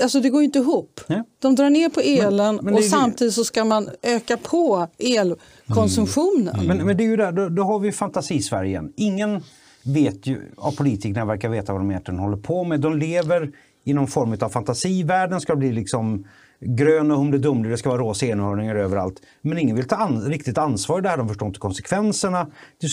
[0.04, 1.02] Alltså det går ju inte ihop.
[1.08, 1.24] Ja.
[1.40, 6.48] De drar ner på elen men, men och samtidigt så ska man öka på elkonsumtionen.
[6.48, 6.66] Mm.
[6.66, 6.78] Mm.
[6.78, 8.94] Men, men, det är ju där, då, då har vi fantasi-Sverige igen.
[8.96, 9.44] Ingen
[9.88, 12.80] vet ju, av politikerna verkar veta vad de egentligen håller på med.
[12.80, 13.52] De lever
[13.84, 16.26] i någon form av fantasivärlden, ska bli liksom
[16.60, 19.22] grön och humledumle, det ska vara rosa enhörningar överallt.
[19.42, 22.48] Men ingen vill ta an riktigt ansvar i det här, de förstår inte konsekvenserna.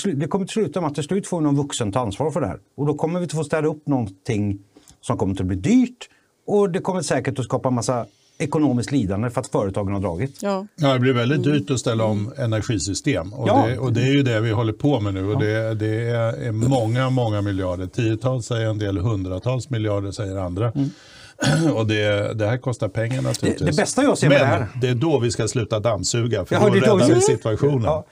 [0.04, 2.40] Det, det kommer till slut om att till slut får någon vuxen ta ansvar för
[2.40, 2.58] det här.
[2.76, 4.58] Och då kommer vi att få städa upp någonting
[5.00, 6.08] som kommer att bli dyrt
[6.46, 8.06] och det kommer säkert att skapa massa
[8.38, 10.42] ekonomiskt lidande för att företagen har dragit.
[10.42, 10.66] Ja.
[10.76, 13.66] ja, det blir väldigt dyrt att ställa om energisystem och, ja.
[13.66, 15.46] det, och det är ju det vi håller på med nu och ja.
[15.46, 16.10] det, det,
[16.46, 17.86] är många, många miljarder.
[17.86, 20.70] Tiotals säger en del, hundratals miljarder säger andra.
[20.70, 20.90] Mm.
[21.74, 23.58] Och det, det, här kostar pengar naturligtvis.
[23.58, 24.68] Det, det bästa jag ser med Men det här...
[24.80, 27.84] det är då vi ska sluta dammsuga för ja, då räddar vi situationen.
[27.84, 28.04] Ja,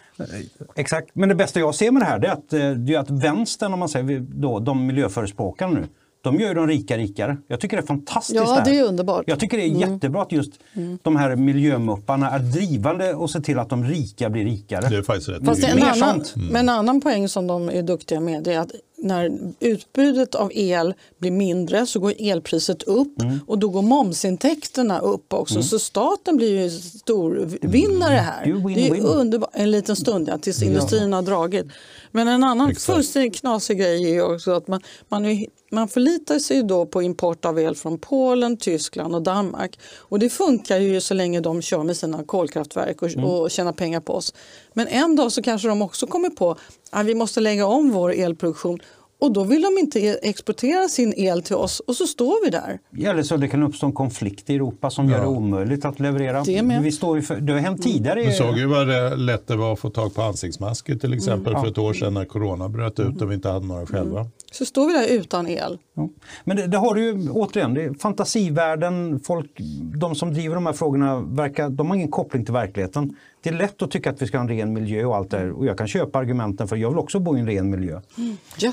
[0.76, 2.50] exakt, men det bästa jag ser med det här är att,
[2.86, 5.86] det är att vänstern, om man säger då, de miljöförespråkarna nu,
[6.22, 7.36] de gör ju de rika rikare.
[7.46, 8.36] Jag tycker det är fantastiskt.
[8.36, 9.24] Ja, det är underbart.
[9.26, 9.92] Jag tycker det är mm.
[9.92, 10.98] jättebra att just mm.
[11.02, 14.88] de här miljömupparna är drivande och ser till att de rika blir rikare.
[14.88, 15.44] Det är faktiskt rätt.
[15.44, 16.48] Fast en annan, mm.
[16.48, 19.30] Men en annan poäng som de är duktiga med är att när
[19.60, 23.40] utbudet av el blir mindre så går elpriset upp mm.
[23.46, 25.54] och då går momsintäkterna upp också.
[25.54, 25.62] Mm.
[25.62, 28.24] Så staten blir ju stor vinnare mm.
[28.24, 28.66] här.
[28.66, 29.50] Win, det är underbart.
[29.52, 31.66] En liten stund ja, tills industrin har dragit.
[32.12, 36.62] Men en annan fullständigt knasig grej är också att man, man, är, man förlitar sig
[36.62, 39.78] då på import av el från Polen, Tyskland och Danmark.
[39.96, 43.24] Och det funkar ju så länge de kör med sina kolkraftverk och, mm.
[43.24, 44.34] och tjänar pengar på oss.
[44.72, 46.56] Men en dag så kanske de också kommer på
[46.90, 48.78] att vi måste lägga om vår elproduktion
[49.22, 52.50] Och då vill de inte e- exportera sin el till oss och så står vi
[52.50, 52.78] där.
[53.10, 56.42] Eller så det kan uppstå en konflikt i Europa som gör det omöjligt att leverera.
[56.42, 56.82] Det med.
[56.82, 58.24] Vi står ju för, det har hänt tidigare.
[58.24, 61.54] Du såg ju vad det lätt det var att få tag på ansiktsmasker till exempel
[61.56, 64.26] för ett år sedan när corona bröt ut och vi inte hade några själva.
[64.52, 65.78] Så står vi där utan el.
[65.94, 66.08] Ja.
[66.44, 69.50] Men det, det har du ju återigen, det är fantasivärlden, folk,
[69.94, 73.16] de som driver de här frågorna verkar, de har ingen koppling till verkligheten.
[73.42, 75.52] Det är lätt att tycka att vi ska ha en ren miljö och allt det.
[75.52, 78.00] Och jag kan köpa argumenten för jag vill också bo i en ren miljö.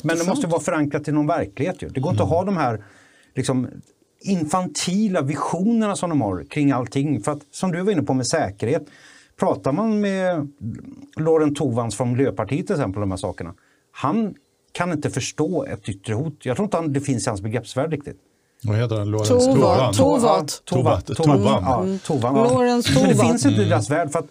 [0.04, 1.82] Men det måste vara förankrat i någon verklighet.
[1.82, 1.90] Ju.
[1.90, 2.84] Det går inte att ha de här
[3.36, 3.68] liksom,
[4.22, 7.22] infantila visionerna som de har kring allting.
[7.22, 8.88] För att, som du var inne på med säkerhet,
[9.40, 10.48] pratar man med
[11.18, 13.54] Lorent Tovans från Miljöpartiet till exempel om de här sakerna.
[13.92, 14.36] Han
[14.72, 16.34] kan inte förstå ett yttre hot.
[16.44, 18.18] Jag tror inte han, det finns i hans begreppsvärld riktigt.
[18.64, 19.12] Vad heter han?
[22.00, 22.34] Tovan.
[22.96, 24.28] Men det finns inte i deras värld för att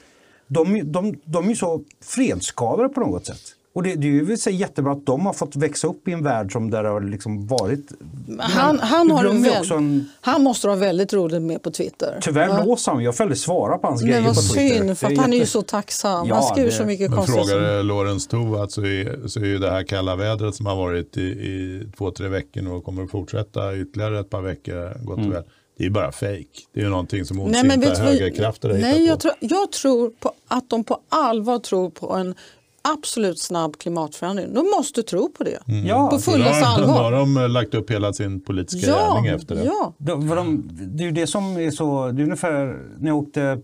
[0.46, 3.40] de, de, de är ju så fredsskadade på något sätt.
[3.78, 6.24] Och det, det är ju så jättebra att de har fått växa upp i en
[6.24, 7.92] värld som där har liksom varit...
[8.38, 12.18] Han, han, har ju väl, också en, han måste ha väldigt roligt med på Twitter.
[12.22, 14.76] Tyvärr låser han, jag aldrig svara på hans Men grejer på Twitter.
[14.78, 16.26] synd, för Det att är han är ju jätte- så tacksam.
[16.28, 19.44] Ja, han skriver det- så mycket Men konstiga frågar Lorentz Tovatt så är, så är
[19.44, 23.02] ju det här kalla vädret som har varit i, i två, tre veckor och kommer
[23.04, 25.28] att fortsätta ytterligare ett par veckor gott Mm.
[25.30, 25.42] och väl.
[25.76, 26.48] Det är ju bara fejk.
[26.74, 29.20] Det är ju någonting som ondsinta högerkrafter har Nej, hittat jag, på.
[29.20, 32.34] tror, jag tror på att de på allvar tror på en
[32.82, 34.54] absolut snabb klimatförändring.
[34.54, 35.58] De måste tro på det.
[35.86, 37.12] Ja, på fullaste har, då har allvar.
[37.12, 39.64] de eh, lagt upp hela sin politiska Ja, gärning efter det.
[39.64, 39.92] ja.
[39.98, 43.58] De, de, det är ju det som är så, det är ungefär när jag åkte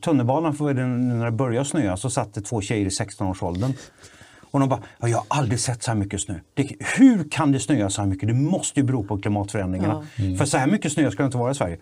[0.00, 3.72] tunnelbanan för det, när det började snöa så satt det två tjejer i 16-årsåldern.
[4.52, 6.34] Och de bara, ja, jag har aldrig sett så här mycket snö.
[6.54, 8.28] Det, hur kan det snöa så här mycket?
[8.28, 10.06] Det måste ju bero på klimatförändringarna.
[10.38, 11.78] För så här mycket snö ska det inte vara i Sverige.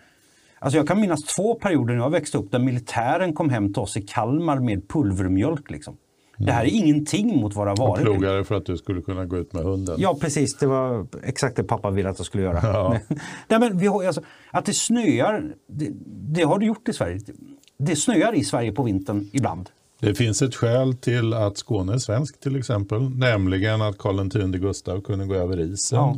[0.58, 3.82] Alltså jag kan minnas två perioder när jag växte upp där militären kom hem till
[3.82, 5.70] oss i Kalmar med pulvermjölk.
[5.70, 5.96] Liksom.
[6.38, 8.02] Det här är ingenting mot vad det har varit.
[8.02, 9.96] plogade för att du skulle kunna gå ut med hunden.
[9.98, 10.56] Ja, precis.
[10.56, 12.60] Det var exakt det pappa ville att jag skulle göra.
[12.78, 12.98] Ja.
[13.48, 15.88] Nej, men vi har, alltså, att det snöar, det,
[16.34, 17.20] det har det gjort i Sverige.
[17.78, 19.68] Det snöar i Sverige på vintern ibland.
[20.00, 24.60] Det finns ett skäl till att Skåne är svensk till exempel, nämligen att Karl X
[24.60, 25.98] Gustav kunde gå över isen.
[25.98, 26.16] Ja.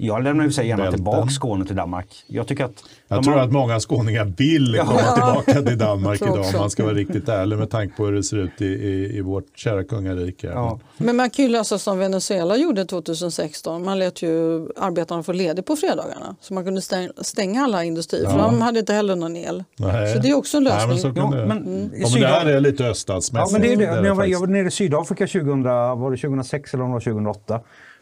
[0.00, 0.98] Jag lämnar ju sig gärna Bälten.
[0.98, 2.24] tillbaka Skåne till Danmark.
[2.26, 6.38] Jag tycker att Jag tror har- att många skåningar vill komma tillbaka till Danmark idag
[6.38, 9.16] om man ska vara riktigt ärlig med tanke på hur det ser ut i, i,
[9.16, 10.46] i vårt kära kungarike.
[10.46, 10.80] Ja.
[10.98, 13.84] Men man kan ju lösa som Venezuela gjorde 2016.
[13.84, 16.36] Man lät ju arbetarna få ledigt på fredagarna.
[16.40, 19.64] Så man kunde stäng- stänga alla industrier för de hade inte heller någon el.
[19.76, 20.14] Nej.
[20.14, 20.88] Så det är också en Nej, lösning.
[20.88, 21.46] men så kan Ja, det.
[21.46, 21.90] men Mm.
[21.96, 23.52] Ja, men det här är lite Ja, öststatsmässigt.
[23.52, 23.84] men det är det.
[23.86, 26.90] är När jag, var, jag var nere i Sydafrika 2000, var det 2006 eller om
[26.90, 27.60] det var 2008.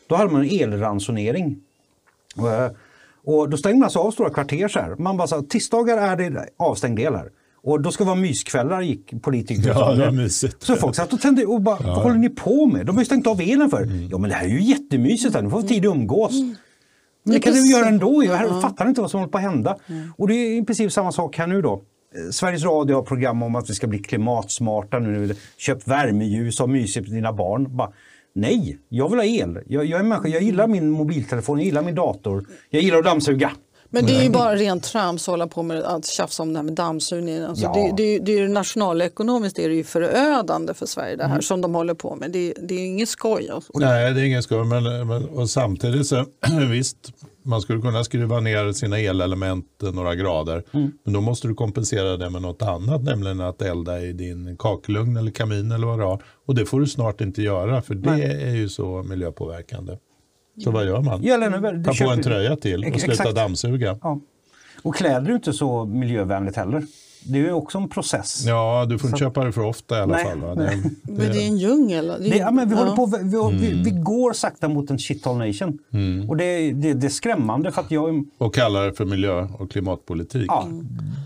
[0.09, 1.57] Då hade man en elransonering.
[2.38, 2.70] Eh,
[3.25, 4.96] Och då stängde man sig av stora kvarter så här.
[4.99, 7.29] Man bara sa, tisdagar är det avstängd el här.
[7.62, 10.62] Och då ska det vara myskvällar gick politiker Ja, det är mysigt.
[10.62, 12.87] Så folk satt och tände och bara, vad håller ni på med?
[12.87, 13.83] De har ju stängt av elen för.
[13.83, 14.09] Mm.
[14.11, 15.42] Ja men det här är ju jättemysigt, här.
[15.42, 16.33] nu får vi tid att umgås.
[16.33, 16.57] Men
[17.25, 17.72] det Ja, kan precis.
[17.72, 18.25] göra ändå.
[18.25, 19.77] Jag fattar inte vad som håller på att hända.
[20.18, 21.72] Och det är i princip samma sak här nu då.
[21.72, 26.70] Eh, Sveriges Radio har program om att vi ska bli klimatsmarta nu köpt värmeljus och
[26.70, 27.77] mysigt med dina barn.
[27.77, 27.92] Bara,
[28.37, 29.59] nej, jag vill ha el.
[29.66, 32.46] Jag, jag är människa, jag gillar min mobiltelefon, jag gillar min dator.
[32.70, 33.53] Jag gillar att dammsuga.
[33.90, 36.59] Men det är ju bara rent trams att hålla på med att tjafsa om det
[36.59, 37.44] här med dammsugningen.
[37.44, 37.72] Alltså Ja.
[37.75, 41.42] det, det, det är ju nationalekonomiskt är det ju förödande för Sverige det här Mm.
[41.42, 42.31] som de håller på med.
[42.31, 43.49] Det, det är ju inget skoj.
[43.51, 43.72] Alltså.
[43.75, 44.64] Nej, det är ingen skoj.
[44.64, 46.25] Men, men, och samtidigt så
[46.70, 47.12] visst,
[47.47, 50.65] man skulle kunna skruva ner sina elelement några grader.
[50.73, 50.93] Mm.
[51.05, 55.17] Men då måste du kompensera det med något annat, nämligen att elda i din kakelugn
[55.17, 56.23] eller kamin eller vad det har.
[56.47, 59.97] Och det får du snart inte göra, för det är ju så miljöpåverkande.
[60.65, 61.23] Så vad gör man?
[61.23, 61.37] Ja,
[61.85, 63.35] Ta på en tröja till och sluta exakt.
[63.35, 63.99] dammsuga.
[64.03, 64.21] Ja.
[64.83, 66.83] Och kläder är inte så miljövänligt heller.
[67.29, 68.45] Det är ju också en process.
[68.47, 70.41] Ja, du får inte köpa det för ofta i alla Nej, fall.
[70.41, 70.55] Va?
[70.55, 70.81] nej.
[71.03, 72.07] Det, Men det är en djungel.
[72.07, 72.81] Det är, Det, ja, men vi, ja.
[72.81, 73.57] håller på, vi, vi, Mm.
[73.59, 75.79] vi, vi går sakta mot en shithole nation.
[76.29, 78.25] Och det, det, det är skrämmande för att jag...
[78.39, 80.45] och kallar det för miljö och klimatpolitik.
[80.49, 80.69] Ja,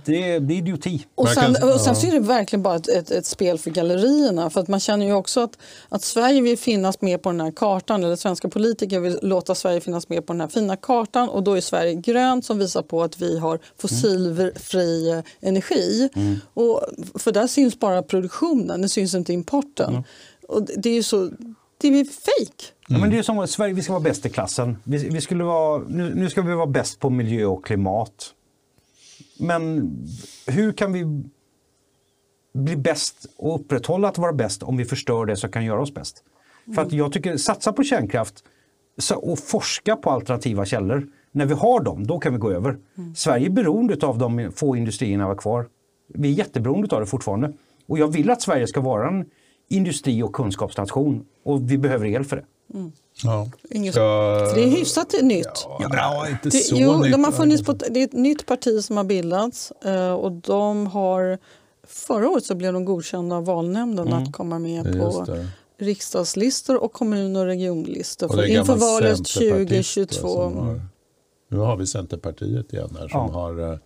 [0.04, 1.06] det, det är idioti.
[1.14, 4.50] Och sen, och sen så är det verkligen bara ett, ett, ett spel för gallerierna.
[4.50, 5.58] För att man känner ju också att,
[5.88, 8.04] att Sverige vill finnas med på den här kartan.
[8.04, 11.28] Eller svenska politiker vill låta Sverige finnas med på den här fina kartan.
[11.28, 15.89] Och då är Sverige grönt som visar på att vi har fossilfri eh, energi.
[16.55, 16.83] Och,
[17.14, 20.05] för där syns bara produktionen, det syns inte importen.
[20.48, 21.31] Och det, det är ju så,
[21.79, 22.64] det är fake.
[22.88, 24.76] Ja, men det är som att Sverige, vi ska vara bäst i klassen.
[24.85, 28.35] Vi, vi skulle vara, nu, nu ska vi vara bäst på miljö och klimat.
[29.38, 29.90] Men
[30.46, 31.24] hur kan vi
[32.55, 35.94] bli bäst och upprätthålla att vara bäst om vi förstör det som kan göra oss
[35.94, 36.24] bäst?
[36.74, 38.44] För att jag tycker, satsa på kärnkraft
[39.16, 41.07] och forska på alternativa källor.
[41.33, 42.79] När vi har dem, då kan vi gå över.
[43.16, 45.66] Sverige är beroende av de få industrierna vi har kvar.
[46.14, 47.52] Vi är jätteberoende av det fortfarande.
[47.88, 49.24] Och jag vill att Sverige ska vara en
[49.68, 52.44] industri och kunskapsnation och vi behöver el för det.
[53.22, 53.48] Ja.
[53.70, 55.46] Inget, Ja, det är hyfsat nytt.
[55.66, 57.12] Ja, ja, inte Det, så jo, nytt.
[57.12, 60.86] de har funnits på, det är ett nytt parti som har bildats eh, och de
[60.86, 61.38] har
[61.86, 64.98] Förra året så blev de godkända av valnämnden att komma med Mm.
[65.00, 65.26] På
[65.78, 70.28] riksdagslistor och kommun och regionlistor Och det är för, inför valet centerpartist, 2022.
[70.28, 70.80] som har-
[71.48, 73.32] Nu har vi Centerpartiet igen här som Ja.
[73.32, 73.78] har eh,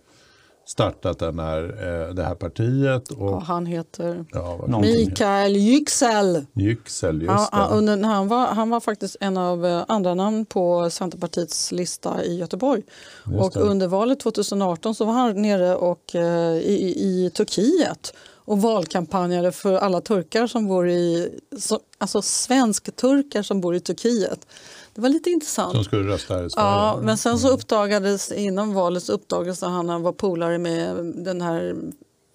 [0.65, 3.11] startat den här, eh, det här partiet.
[3.11, 4.79] Och, Ja, han heter ja.
[4.81, 6.45] Mikael Yüksel.
[6.53, 10.89] Yüksel, just Ja, han, han, var, han var faktiskt en av eh, andra namn på
[10.89, 12.83] Centerpartiets lista i Göteborg.
[13.25, 13.59] Just och det.
[13.59, 18.13] under valet 2018 så var han nere och, eh, i, i Turkiet
[18.45, 24.47] och valkampanjade för alla turkar som bor i, så, alltså svensk-turkar som bor i Turkiet.
[24.95, 25.73] Det var lite intressant.
[25.75, 26.67] Som skulle rösta i Sverige.
[26.67, 31.41] Ja, men sen så uppdagades innan valet så uppdagades att han var polare med den
[31.41, 31.75] här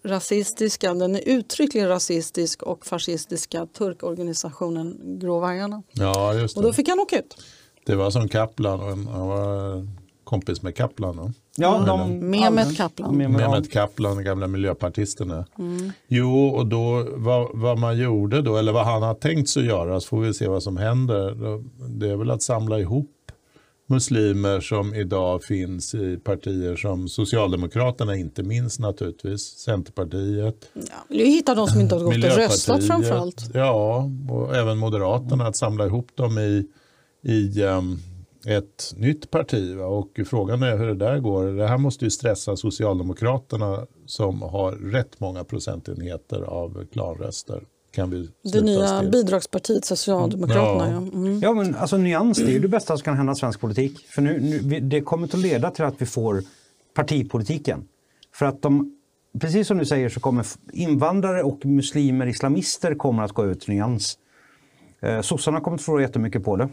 [0.05, 5.83] rasistiska, den är uttryckligen rasistisk och fascistiska turkorganisationen Grå vargarna.
[5.93, 6.75] Ja, just Och då det.
[6.75, 7.37] fick han åka ut.
[7.87, 9.87] Det var som Kaplan, han var
[10.31, 11.17] kompis med Kaplan.
[11.17, 11.33] då.
[11.57, 13.17] Ja, de- Mehmet Kaplan.
[13.17, 15.47] Mehmet, Kaplan, den gamla miljöpartisterna.
[15.59, 15.93] Mm.
[16.09, 20.01] Jo, och då vad, vad man gjorde då, eller vad han har tänkt sig göra,
[20.01, 21.35] så får vi se vad som händer.
[21.99, 23.11] Det är väl att samla ihop
[23.87, 31.55] muslimer som idag finns i partier som Socialdemokraterna, inte minst naturligtvis, Centerpartiet, Ja, vill hitta
[31.55, 33.51] de som inte har gått och röstat framförallt.
[33.55, 36.67] Ja, och även Moderaterna, att samla ihop dem i,
[37.23, 37.99] i ehm,
[38.47, 39.75] ett nytt parti.
[39.77, 39.87] Va?
[39.87, 41.47] Och frågan är hur det där går.
[41.47, 47.63] Det här måste ju stressa Socialdemokraterna som har rätt många procentenheter av klanröster.
[47.93, 49.11] Kan vi Det nya till.
[49.11, 50.91] bidragspartiet Socialdemokraterna.
[50.93, 50.93] Ja.
[50.93, 51.19] Ja.
[51.19, 51.41] Mm.
[51.41, 54.07] Ja, men alltså nyans, det är ju det bästa som kan hända i svensk politik.
[54.07, 56.43] För nu, nu, det kommer att leda till att vi får
[56.95, 57.85] partipolitiken.
[58.35, 58.97] För att de,
[59.41, 64.19] precis som du säger så kommer invandrare och muslimer, islamister kommer att gå ut nyans.
[65.01, 66.69] Eh, sossarna kommer att förlora jättemycket på det.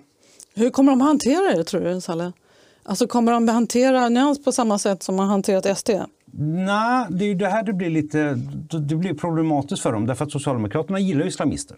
[0.58, 2.34] Hur kommer de hantera det tror du, Salle?
[2.84, 5.89] Alltså kommer de hantera Nyans på samma sätt som man hanterat SD?
[6.39, 8.34] Nej, det är det här det blir lite
[8.89, 10.06] det blir problematiskt för dem.
[10.06, 11.78] Därför att Socialdemokraterna gillar ju islamister.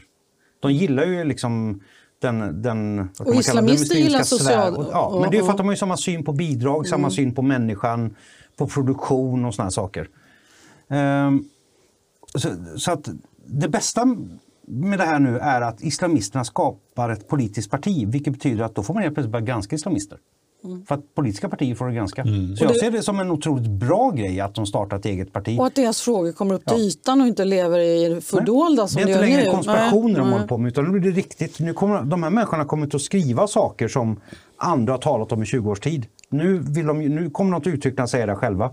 [0.59, 1.81] De gillar ju liksom
[2.19, 5.57] den, den, Och islamister muslimska gillar social- och- Ja, men det är ju för att
[5.57, 8.15] de har ju samma syn på bidrag, samma syn på människan,
[8.57, 10.09] på produktion och såna saker.
[10.89, 11.43] Ehm,
[12.35, 13.09] så, så att
[13.45, 14.15] det bästa
[14.69, 18.83] med det här nu är att islamisterna skapar ett politiskt parti, vilket betyder att då
[18.83, 20.17] får man helt plötsligt börja granska islamister.
[20.87, 22.23] För att politiska partier får det granska.
[22.57, 25.59] Så jag ser det som en otroligt bra grej att de startar ett eget parti.
[25.59, 28.95] Och att deras frågor kommer upp till ytan och inte lever i det fördolda som
[28.95, 29.51] det är inte gör längre nu.
[29.51, 31.59] konspirationer de Nej, håller på med utan nu blir det riktigt.
[31.59, 34.19] Nu kommer, de här människorna kommer att skriva saker som
[34.57, 36.05] andra har talat om i 20 års tid.
[36.29, 38.71] Nu, vill de, nu kommer de till uttryck när de säger det själva.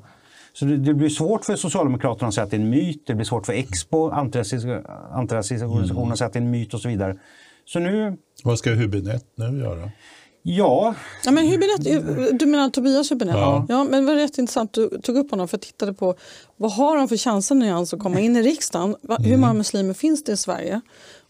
[0.59, 3.03] Så det, det blir svårt för Socialdemokraterna att säga att det är en myt.
[3.07, 6.75] Det blir svårt för Expo, antirasistiska, antirasistiska organisationer att säga att det är en myt
[6.75, 7.16] och så vidare.
[7.64, 9.90] Så nu, Vad ska Hübinette nu göra?
[10.42, 13.38] ja, Ja, men Hübinette, du menar Tobias Hübinette?
[13.38, 13.66] Ja.
[13.69, 13.85] Ja.
[13.85, 16.14] men det var rätt intressant du tog upp honom för jag tittade på
[16.57, 18.97] vad har han för chanser Nyans att komma in i riksdagen?
[19.19, 20.81] Hur många muslimer finns det i Sverige?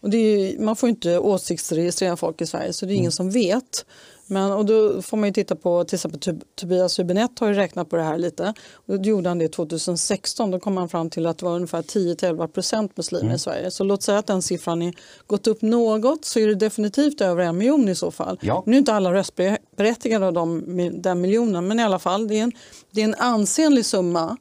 [0.01, 3.11] Och det är ju, man får inte åsiktsregistrera folk i Sverige så det är ingen
[3.11, 3.85] som vet.
[4.27, 7.53] Men, och då får man ju titta på till exempel Tob- Tobias Hübinette har ju
[7.53, 8.53] räknat på det här lite.
[8.73, 10.51] Och då gjorde han det 2016.
[10.51, 13.71] Då kom han fram till att det var ungefär 10-11 procent muslimer i Sverige.
[13.71, 14.93] Så låt säga att den siffran är
[15.27, 18.39] gått upp något så är det definitivt över en miljon i så fall.
[18.41, 18.63] Ja.
[18.65, 20.63] Nu är inte alla röstberättigade av de,
[21.01, 22.51] den miljonen men i alla fall det är en,
[22.97, 24.37] det är en ansenlig summa.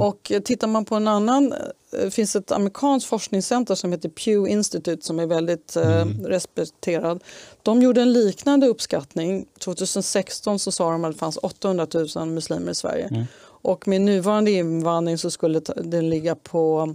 [0.00, 1.58] Och eh, tittar man på en annan, eh,
[1.90, 7.22] det finns ett amerikanskt forskningscenter som heter Pew Institute som är väldigt eh, respekterad.
[7.62, 9.46] De gjorde en liknande uppskattning.
[9.58, 11.86] 2016 så sa de att det fanns 800
[12.16, 13.26] 000 muslimer i Sverige.
[13.62, 16.94] Och med nuvarande invandring så skulle den ligga på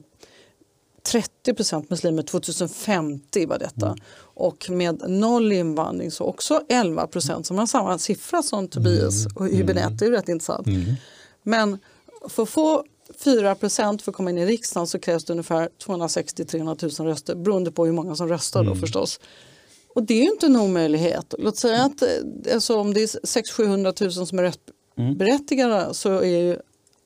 [1.11, 3.95] 30 procent muslimer 2050 var detta.
[4.21, 7.49] Och med noll invandring så också 11 procent.
[7.49, 9.97] Man har samma siffra som Tobias och Hübinette.
[9.99, 10.67] Det är ju rätt intressant.
[11.43, 11.77] Men
[12.29, 12.83] för att få
[13.23, 17.35] 4 procent för att komma in i riksdagen så krävs det ungefär 260-300 000 röster
[17.35, 19.19] beroende på hur många som röstar då förstås.
[19.95, 21.33] Och det är ju inte en omöjlighet.
[21.37, 26.37] Låt säga att eh, alltså, om det är 600-700 000 som är röstberättigade så är
[26.37, 26.57] ju,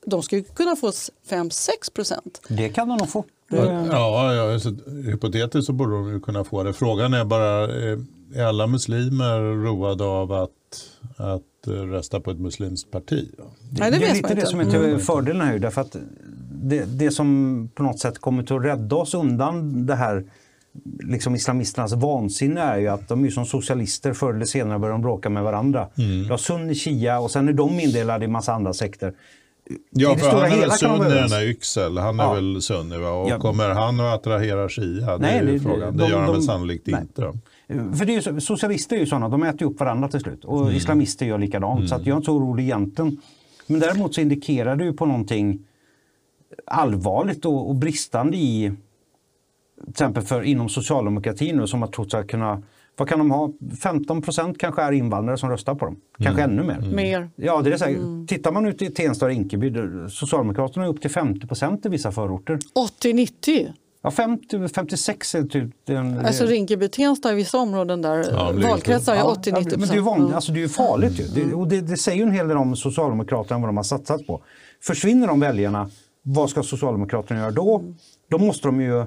[0.06, 2.40] de ska ju kunna få 5-6 procent.
[2.48, 3.24] det kan de nog få.
[3.56, 4.70] Ja, ja så,
[5.04, 6.72] hypotetiskt så borde de ju kunna få det.
[6.72, 7.98] Frågan är bara, eh,
[8.34, 10.50] är alla muslimer roade av att,
[11.16, 13.28] att eh, rösta på ett muslimskt parti?
[13.78, 15.58] Nej, det det är lite det som är till fördelen här.
[15.58, 15.96] Därför att
[16.52, 20.24] det, det som på något sätt kommer att rädda oss undan det här
[21.00, 24.12] liksom islamisternas vansinne är ju att de är som socialister.
[24.12, 25.88] Förr eller senare börjar de bråka med varandra.
[25.94, 29.14] Du har sunni, shia och sen är de indelade i massa andra sekter.
[29.90, 31.32] Ja, det för han är väl hela kan de vara sunni den överens.
[31.32, 31.98] här Yxel.
[31.98, 32.34] Han är Ja.
[32.34, 33.10] väl sunni va?
[33.10, 33.38] Och Ja.
[33.38, 35.06] kommer han att attrahera Shia?
[35.06, 35.96] Det Nej, är ju det- frågan.
[35.96, 37.00] de- Det gör han de- väl sannolikt nej.
[37.00, 37.22] inte.
[37.22, 37.34] Då.
[37.96, 40.20] För det är ju, så- socialister är ju sådana, de äter ju upp varandra till
[40.20, 40.44] slut.
[40.44, 40.74] Och Mm.
[40.76, 41.88] islamister gör likadant.
[41.88, 43.16] Så att jag är inte så orolig egentligen.
[43.66, 45.58] Men däremot så indikerar det ju på någonting
[46.66, 48.72] allvarligt och, och bristande i
[49.80, 52.62] till exempel för inom socialdemokratin nu som har trott sig kunna
[52.96, 53.50] vad kan de ha?
[53.82, 55.96] 15 procent kanske är invandrare som röstar på dem.
[56.18, 56.58] Kanske Mm.
[56.58, 56.94] ännu mer.
[56.94, 57.30] Mer.
[57.36, 58.28] Ja, det är säkert.
[58.28, 59.72] Tittar man ut i Tensta och Rinkeby,
[60.10, 62.58] Socialdemokraterna är upp till 50 procent i vissa förorter.
[63.02, 63.72] 80-90.
[64.02, 66.18] Ja, 50, 56 är typ den...
[66.26, 70.00] Alltså Rinkeby-Tensta i vissa områden där, Ja, valkretsar är Ja, 80-90 men det är ju
[70.00, 71.24] vanligt, alltså det är ju farligt ju.
[71.44, 74.26] Det, och det, det säger ju en hel del om Socialdemokraterna vad de har satsat
[74.26, 74.42] på.
[74.82, 75.90] Försvinner de väljarna,
[76.22, 77.82] vad ska Socialdemokraterna göra då?
[78.30, 79.04] Då måste de ju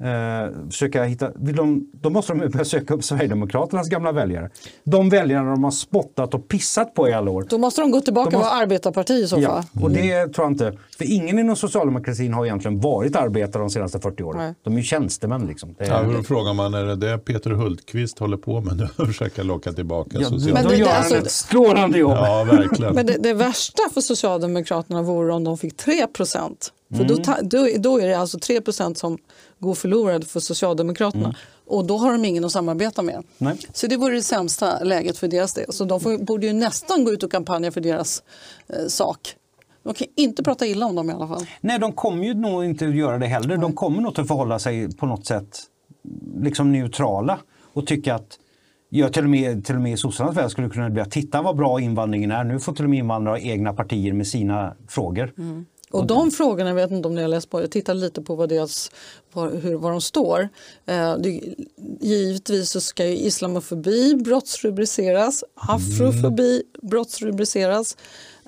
[0.00, 4.50] eh, försöka hitta, vill de, då måste de börja söka upp Sverigedemokraternas gamla väljare.
[4.84, 7.46] De väljarna de har spottat och pissat på i alla år.
[7.50, 9.42] Då måste de gå tillbaka De måste- och vara arbetarparti i så fall.
[9.42, 10.72] Ja, och det tror jag inte.
[10.98, 14.38] För ingen inom socialdemokratin har egentligen varit arbetare de senaste 40 åren.
[14.38, 14.54] Nej.
[14.62, 15.74] De är ju tjänstemän liksom.
[15.78, 18.84] Det är, Ja, då frågar man, är det det Peter Hultqvist håller på med nu?
[18.96, 20.62] Att försöka locka tillbaka ja, socialdemokraterna?
[20.62, 22.12] Men då det- gör alltså- ett strålande jobb.
[22.16, 22.94] Ja, verkligen.
[22.94, 26.72] Men det, det värsta för Socialdemokraterna vore om de fick 3 procent.
[26.96, 27.06] För Mm.
[27.22, 29.18] då, då, då är det alltså 3 procent som
[29.60, 31.34] går förlorade för Socialdemokraterna.
[31.66, 33.14] Och då har de ingen att samarbeta med.
[33.14, 33.26] Mm.
[33.38, 33.58] Nej.
[33.72, 35.72] Så det vore det sämsta läget för deras del.
[35.72, 38.22] Så de får, borde ju nästan gå ut och kampanja för deras
[38.68, 39.34] eh, sak.
[39.82, 41.46] De kan inte prata illa om dem i alla fall.
[41.60, 43.56] Nej, de kommer ju nog inte att göra det heller.
[43.56, 45.58] De kommer nog att förhålla sig på något sätt
[46.40, 47.38] liksom neutrala
[47.72, 48.38] och tycka att
[48.92, 51.42] Ja, till och med, till och med i sossarnas värld skulle kunna bli att titta
[51.42, 52.44] vad bra invandringen är.
[52.44, 55.32] Nu får till och med invandrare ha egna partier med sina frågor.
[55.90, 58.34] Och de frågorna, jag vet inte om ni har läst på, jag tittade lite på
[58.34, 58.90] vad, deras,
[59.32, 60.48] vad, hur, vad de står.
[60.86, 61.40] Eh, det,
[62.00, 67.96] givetvis så ska ju islamofobi brottsrubriceras, afrofobi brottsrubriceras.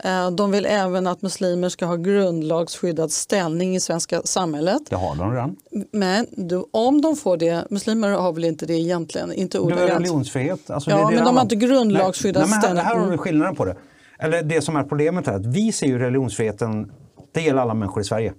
[0.05, 4.83] Eh, de vill även att muslimer ska ha grundlagsskyddad ställning i svenska samhället.
[4.91, 5.57] Det har de redan.
[5.93, 9.65] Men du, om de får det, muslimer har väl inte det egentligen, inte Det är
[9.65, 9.91] ordagrant.
[10.01, 10.71] religionsfrihet.
[10.71, 11.47] Alltså Ja, det det men de har om.
[11.47, 12.85] inte grundlagsskyddad Nej, nej, men här, ställning.
[12.85, 13.11] här har Mm.
[13.11, 13.77] vi skillnaden på det.
[14.19, 16.93] Eller det som är problemet är att vi ser ju religionsfriheten,
[17.33, 18.33] det gäller alla människor i Sverige.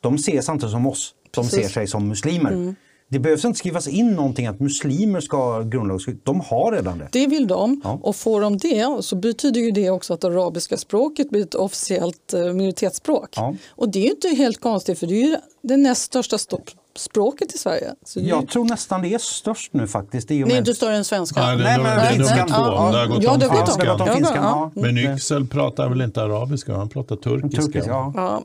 [0.00, 1.54] De ses inte som oss, de Precis.
[1.54, 1.64] Mm.
[1.64, 2.74] ser sig som muslimer.
[3.08, 6.20] Det behövs inte skrivas in någonting att muslimer ska ha grundlagsskydd.
[6.22, 7.08] De har redan det.
[7.12, 7.98] Det vill de Ja.
[8.02, 11.54] och får de det så betyder ju det också att det arabiska språket blir ett
[11.54, 13.28] officiellt eh, minoritetsspråk.
[13.36, 13.54] Ja.
[13.68, 16.60] Och det är inte helt konstigt för det är ju det näst största sto-
[16.98, 17.94] språket i Sverige.
[18.04, 20.28] Så det, Jag tror nästan det är störst nu faktiskt.
[20.28, 20.56] Det är med...
[20.56, 21.40] inte större än svenska.
[21.40, 22.54] Nej, det, är, det nummer två.
[22.54, 23.86] Ja, Det har gått ja, om det gått finskan.
[23.86, 24.44] Ja, det har gått om Ja, finskan.
[24.44, 24.70] ja.
[24.74, 27.62] Men Yxel pratar väl inte arabiska, han pratar turkiska.
[27.62, 28.12] Turkisk, ja.
[28.16, 28.36] Ja.
[28.36, 28.44] Och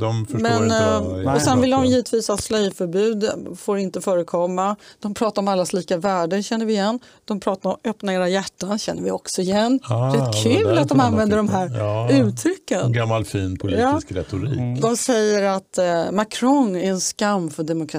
[0.00, 3.78] De förstår Men, inte eh, vad jag och sen vill de givetvis ha slöjförbud, får
[3.78, 4.76] inte förekomma.
[4.98, 6.98] De pratar om allas lika värde, känner vi igen.
[7.24, 9.80] De pratar om öppna era hjärtan, känner vi också igen.
[9.82, 11.78] Ah, Rätt det kul att de använder de här.
[11.78, 12.10] Ja.
[12.10, 12.92] uttrycken.
[12.92, 14.82] Gammal fin politisk retorik.
[14.82, 17.91] De säger att eh, Macron är en skam för demokratin.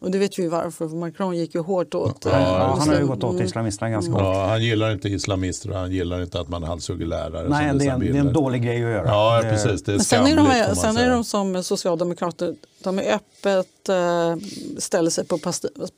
[0.00, 2.76] Och det vet vi ju varför, för Macron gick ju hårt åt eh, Ja, Ja,
[2.78, 4.22] han har ju gått åt islamisterna ganska hårt.
[4.22, 7.48] Ja, han gillar inte islamister och han gillar inte att man halshugger lärare.
[7.48, 9.06] Nej, som det är, en, det är en dålig grej att göra.
[9.06, 9.82] Ja, Det- precis.
[9.82, 10.36] Det är Men sen är,
[10.68, 14.36] de, sen är de som socialdemokrater, de är öppet eh,
[14.78, 15.38] ställer sig på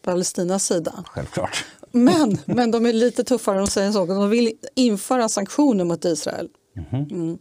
[0.05, 1.05] Palestinas sida.
[1.07, 1.65] Självklart.
[1.93, 4.07] Men, men de är lite tuffare, de säger så.
[4.07, 6.49] De vill införa sanktioner mot Israel.
[6.93, 7.39] Mm.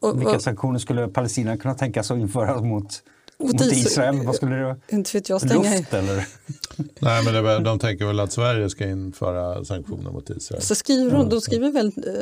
[0.00, 3.02] Och, Vilka sanktioner skulle Palestina kunna tänka sig att införa mot,
[3.38, 4.26] mot, Is- Israel?
[4.26, 4.76] Vad skulle det vara?
[4.88, 6.16] inte vet jag, stänga Luft eller?
[7.00, 10.62] Nej, men det, väl- de tänker väl att Sverige ska införa sanktioner mot Israel.
[10.62, 12.12] Så skriver de, de, skriver väldigt, eh,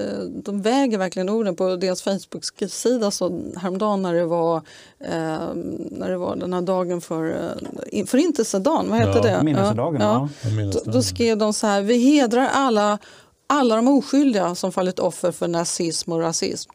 [0.45, 5.55] de väger verkligen orden på deras Facebook-sida så häromdagen när det var, eh,
[5.91, 7.53] när det var den här dagen för
[7.93, 9.45] eh, Förintelsedagen, vad hette Ja, det?
[9.45, 10.29] minnesdagen, ja.
[10.57, 12.99] Minns Då, då skrev de så här, vi hedrar alla,
[13.47, 16.71] alla de oskyldiga som fallit offer för nazism och rasism.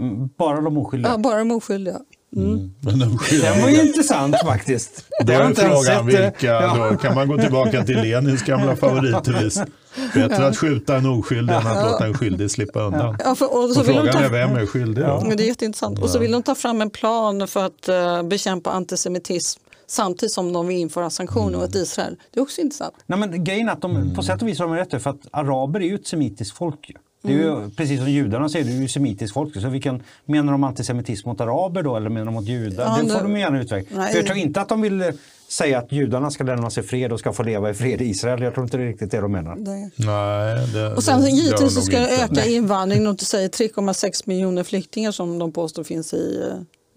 [0.00, 1.12] Mm, Bara de oskyldiga?
[1.12, 2.00] Ja, bara de oskyldiga.
[2.36, 2.70] Mm.
[2.80, 5.04] Men de skyldiga- Den var ju intressant faktiskt.
[5.24, 6.88] Då är frågan vilka, ja.
[6.90, 9.60] då kan man gå tillbaka till Lenins gamla favoritdevis.
[10.14, 13.16] Bättre att skjuta en oskyldig än att låta en skyldig slippa undan.
[13.24, 15.02] Ja, för, och så Och vill de frågan ta, är vem är skyldig?
[15.02, 15.98] Men det är jätteintressant.
[15.98, 20.52] Och så vill de ta fram en plan för att eh, bekämpa antisemitism samtidigt som
[20.52, 22.16] de vill införa sanktioner mot Israel.
[22.32, 22.94] Det är också intressant.
[23.06, 25.26] Nej, men grejen är att de, på sätt och vis har de rätt för att
[25.30, 26.90] araber är ju ett semitiskt folk.
[26.90, 26.94] ju.
[27.26, 29.60] Det är ju, Precis som judarna säger, det är ju semitiskt folk.
[29.60, 32.84] Så vilken, menar de antisemitism mot araber då eller menar de mot judar?
[32.84, 34.12] Ja, det får de gärna utveckla.
[34.12, 35.08] Jag tror inte att de vill eh,
[35.48, 38.42] säga att judarna ska lämna sig fred och ska få leva i fred i Israel.
[38.42, 39.56] Jag tror inte det är riktigt det de menar.
[39.56, 39.90] Det.
[39.96, 44.22] Nej, det, Och sen det givetvis så ska det öka invandringen och du säger 3,6
[44.24, 46.42] miljoner flyktingar som de påstår finns i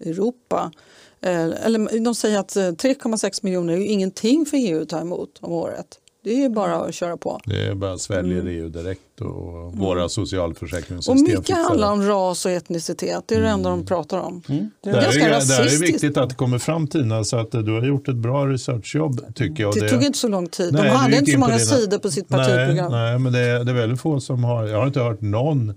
[0.00, 0.72] eh, Europa.
[1.20, 5.00] Eh, Eller de säger att eh, 3,6 miljoner är ju ingenting för EU att ta
[5.00, 5.86] emot om året.
[6.24, 7.40] Det är ju bara att köra på.
[7.44, 8.52] Det är bara sväljer Mm.
[8.54, 11.92] EU direkt och våra socialförsäkringssystem Och mycket handlar det.
[11.92, 13.24] om ras och etnicitet.
[13.26, 14.42] Det är det enda de pratar om.
[14.48, 14.70] Mm.
[14.84, 17.50] Det Det är ganska är, det är viktigt att det kommer fram Tina, så att
[17.52, 19.68] du har gjort ett bra researchjobb tycker jag.
[19.70, 20.72] Och Det tog inte så lång tid.
[20.72, 22.92] Nej, de hade inte så många dina- sidor på sitt partiprogram.
[22.92, 25.20] Nej, nej men det är, det är väldigt få som har, jag har inte hört
[25.20, 25.74] någon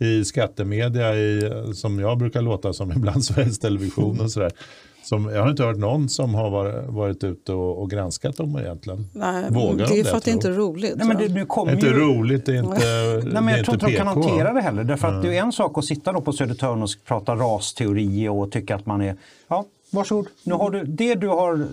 [0.00, 4.52] i skattemedia i, som jag brukar låta som ibland Sveriges Television och sådär.
[5.02, 8.58] Som, jag har inte hört någon som har varit, varit ute och, och granskat dem
[8.58, 9.06] egentligen.
[9.12, 10.94] Nej, Vågar det de är för att det inte är roligt.
[10.96, 11.92] Nej, men det, nu Det kommer är inte ju...
[11.98, 14.52] roligt, det är inte, Nej, det men är jag tror inte inte de kan hantera
[14.52, 14.84] det heller.
[14.84, 18.52] Därför att det är en sak att sitta då på Södertörn och prata rasteori och
[18.52, 19.16] tycka att man är...
[19.48, 20.26] Ja, varsågod.
[20.44, 21.66] Nu har du det du har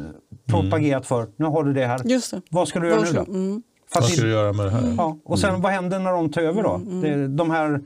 [0.45, 1.27] propagerat för.
[1.35, 2.01] Nu har du det här.
[2.05, 2.41] Just det.
[2.49, 3.13] Vad ska du göra nu då?
[3.19, 3.35] Varsågod.
[3.35, 3.63] Mm.
[3.95, 4.93] Vad ska du göra med det här?
[4.97, 6.73] Ja, och sen vad händer när de tar över då?
[6.75, 7.81] Mm, Det, de här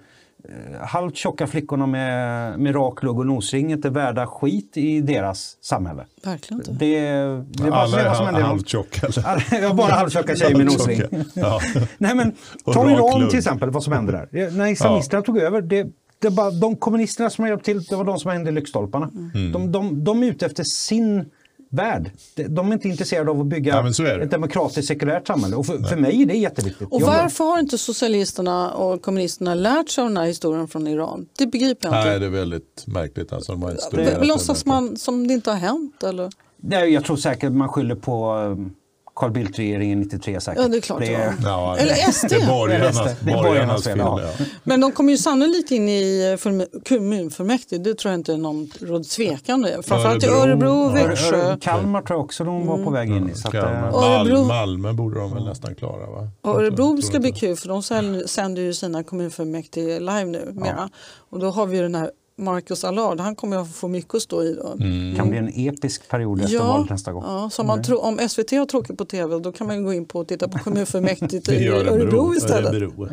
[0.81, 5.57] halvt tjocka flickorna med, med rak lugg och nosring är inte värda skit i deras
[5.61, 6.05] samhälle.
[6.23, 6.71] Verkligen inte.
[6.71, 8.39] Det, det är bara Alla se vad som är händer.
[8.39, 8.49] i dem.
[8.49, 9.07] halvtjocka.
[9.07, 9.61] eller?
[9.61, 11.01] Jag har bara halvtjocka tjejer med nosring.
[11.33, 11.61] Ja.
[11.97, 12.33] Nej men
[12.73, 14.51] ta Iran till exempel, vad som händer där.
[14.51, 15.87] När islamisterna tog över, det,
[16.19, 19.09] det var de kommunisterna som har hjälpt till, det var de som hängde i lyktstolparna.
[19.13, 19.51] Mm.
[19.51, 21.25] De, de, de är ute efter sin
[21.73, 22.11] värld.
[22.35, 25.55] De- är inte intresserade av att bygga Ja, ett demokratiskt sekulärt samhälle.
[25.55, 26.87] Och för, för mig är det jätteviktigt.
[26.91, 31.25] Och varför har inte socialisterna och kommunisterna lärt sig av den här historien från Iran?
[31.37, 32.19] Det begriper jag Nej, inte.
[32.19, 33.33] det är väldigt märkligt.
[33.33, 36.03] Alltså, de har Låtsas man som det inte har hänt?
[36.03, 36.29] Eller?
[36.57, 38.82] Nej, jag tror säkert man skyller på eh,
[39.15, 40.61] Carl Bildt-regeringen 93 säkert.
[40.61, 41.33] Ja, det är klart det var.
[41.43, 42.25] Ja, Eller SD.
[42.29, 42.97] Det är borgarnas.
[43.21, 43.97] Det är borgarnas fel.
[43.97, 44.19] Ja.
[44.63, 47.77] Men de kommer ju sannolikt in i fullm- kommunfullmäktige.
[47.83, 49.83] Det tror jag inte är någon råd tvekan i.
[49.83, 50.69] Framförallt i Örebro.
[50.71, 51.57] Och Växjö.
[51.61, 53.35] Kalmar tror jag också de var på väg in i.
[53.35, 53.87] Så att, Kalmar.
[53.87, 56.27] eh, Örebro- Mal- Malmö borde de väl nästan klara va?
[56.41, 57.83] Och Örebro ska bli kul för de
[58.27, 60.51] sänder ju sina kommunfullmäktige live nu.
[60.53, 60.89] Mera.
[61.29, 63.19] Och då har vi ju den här Marcus Allard.
[63.19, 64.53] Han kommer att få mycket att stå i.
[64.53, 64.71] Då.
[64.71, 65.15] Mm.
[65.15, 67.23] kan bli en episk period efter valet nästa gång.
[67.23, 69.93] Ja, så om, man tro, om SVT har tråkigt på tv då kan man gå
[69.93, 72.73] in på och titta på kommunfullmäktige Det i gör Örebro istället.
[72.73, 73.07] Örebro.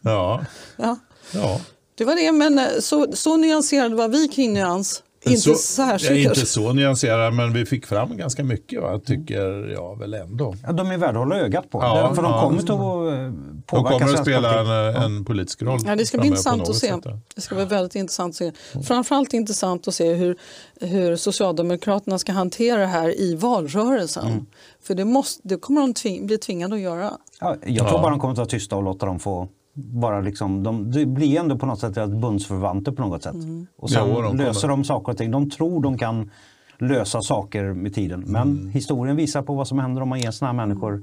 [0.00, 0.44] Ja,
[0.76, 0.96] Ja,
[1.34, 1.60] ja.
[1.94, 5.02] det var det, men eh, så, så nyanserade var vi kring nyans.
[5.24, 6.24] Inte så, särskilt.
[6.24, 9.00] ja, inte så nyanserad, men vi fick fram ganska mycket, va?
[9.04, 10.54] tycker jag väl ändå.
[10.66, 11.78] Ja, de är värda att hålla ögat på.
[11.82, 12.42] Ja, för de ja.
[12.42, 15.80] kommer att eh, De påverka kommer att spela en, en politisk roll.
[15.86, 16.86] Ja, det ska bli intressant att se.
[16.86, 17.04] sätt.
[17.34, 18.52] Det ska bli väldigt intressant att se.
[18.86, 20.36] Framförallt intressant att se hur,
[20.80, 24.26] hur Socialdemokraterna ska hantera det här i valrörelsen.
[24.26, 24.46] Mm.
[24.82, 27.12] För det, måste, det kommer de tving, bli tvingade att göra.
[27.40, 30.62] Ja, jag tror bara de kommer att vara tysta och låta dem få bara liksom,
[30.62, 33.34] de, det blir ändå på något sätt deras bundsförvanter på något sätt.
[33.34, 33.66] Mm.
[33.76, 35.30] Och sen de kommer- löser de saker och ting.
[35.30, 36.30] De tror de kan
[36.78, 38.24] lösa saker med tiden.
[38.26, 38.68] Men Mm.
[38.68, 41.02] historien visar på vad som händer om man ger såna här människor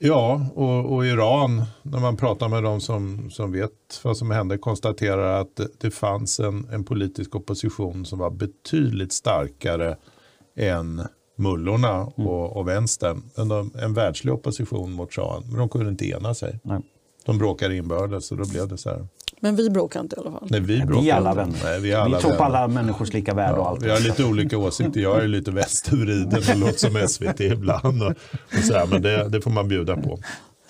[0.00, 4.58] Ja, och, och Iran, när man pratar med de som, som vet vad som hände,
[4.58, 9.96] konstaterar att det, det fanns en, en politisk opposition som var betydligt starkare
[10.56, 11.02] än
[11.36, 13.22] mullorna och, och vänstern.
[13.36, 13.50] En,
[13.82, 16.60] en världslig opposition mot shahen, men de kunde inte ena sig.
[16.62, 16.80] Nej.
[17.28, 19.06] De bråkade inbördes och då blev det så här.
[19.40, 20.48] Men vi bråkar inte i alla fall.
[20.50, 21.40] Nej, vi, Vi bråkade är alla inte.
[21.42, 21.58] vänner.
[21.64, 23.82] Nej, vi är alla vi tror på alla människors lika värde och Ja, allt.
[23.82, 25.00] vi har lite olika åsikter.
[25.00, 28.02] Jag är lite vänstervriden och låter som SVT ibland.
[28.02, 28.10] Och,
[28.58, 30.18] och så här, men det, det får man bjuda på.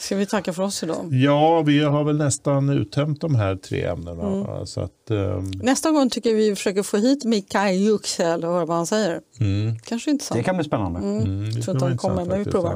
[0.00, 1.08] Ska vi tacka för oss idag?
[1.14, 4.28] Ja, vi har väl nästan uttömt de här tre ämnena.
[4.28, 4.66] Mm.
[4.66, 8.76] Så att, ehm, Nästa gång tycker vi försöker få hit Mikael Yüksel och höra vad
[8.76, 9.20] han säger.
[9.40, 10.44] mm, Kanske Det intressant.
[10.44, 10.98] kan bli spännande.
[11.00, 12.72] mm, det tror inte han kommer, men vi provar.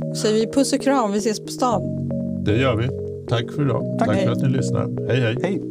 [0.00, 1.82] Ja, Säger vi puss och kram, vi ses på stan.
[2.44, 3.07] det gör vi.
[3.28, 3.98] Tack för idag.
[3.98, 4.08] Tack.
[4.08, 5.08] Tack för att ni lyssnar.
[5.08, 5.36] Hej, hej.
[5.42, 5.62] Hej!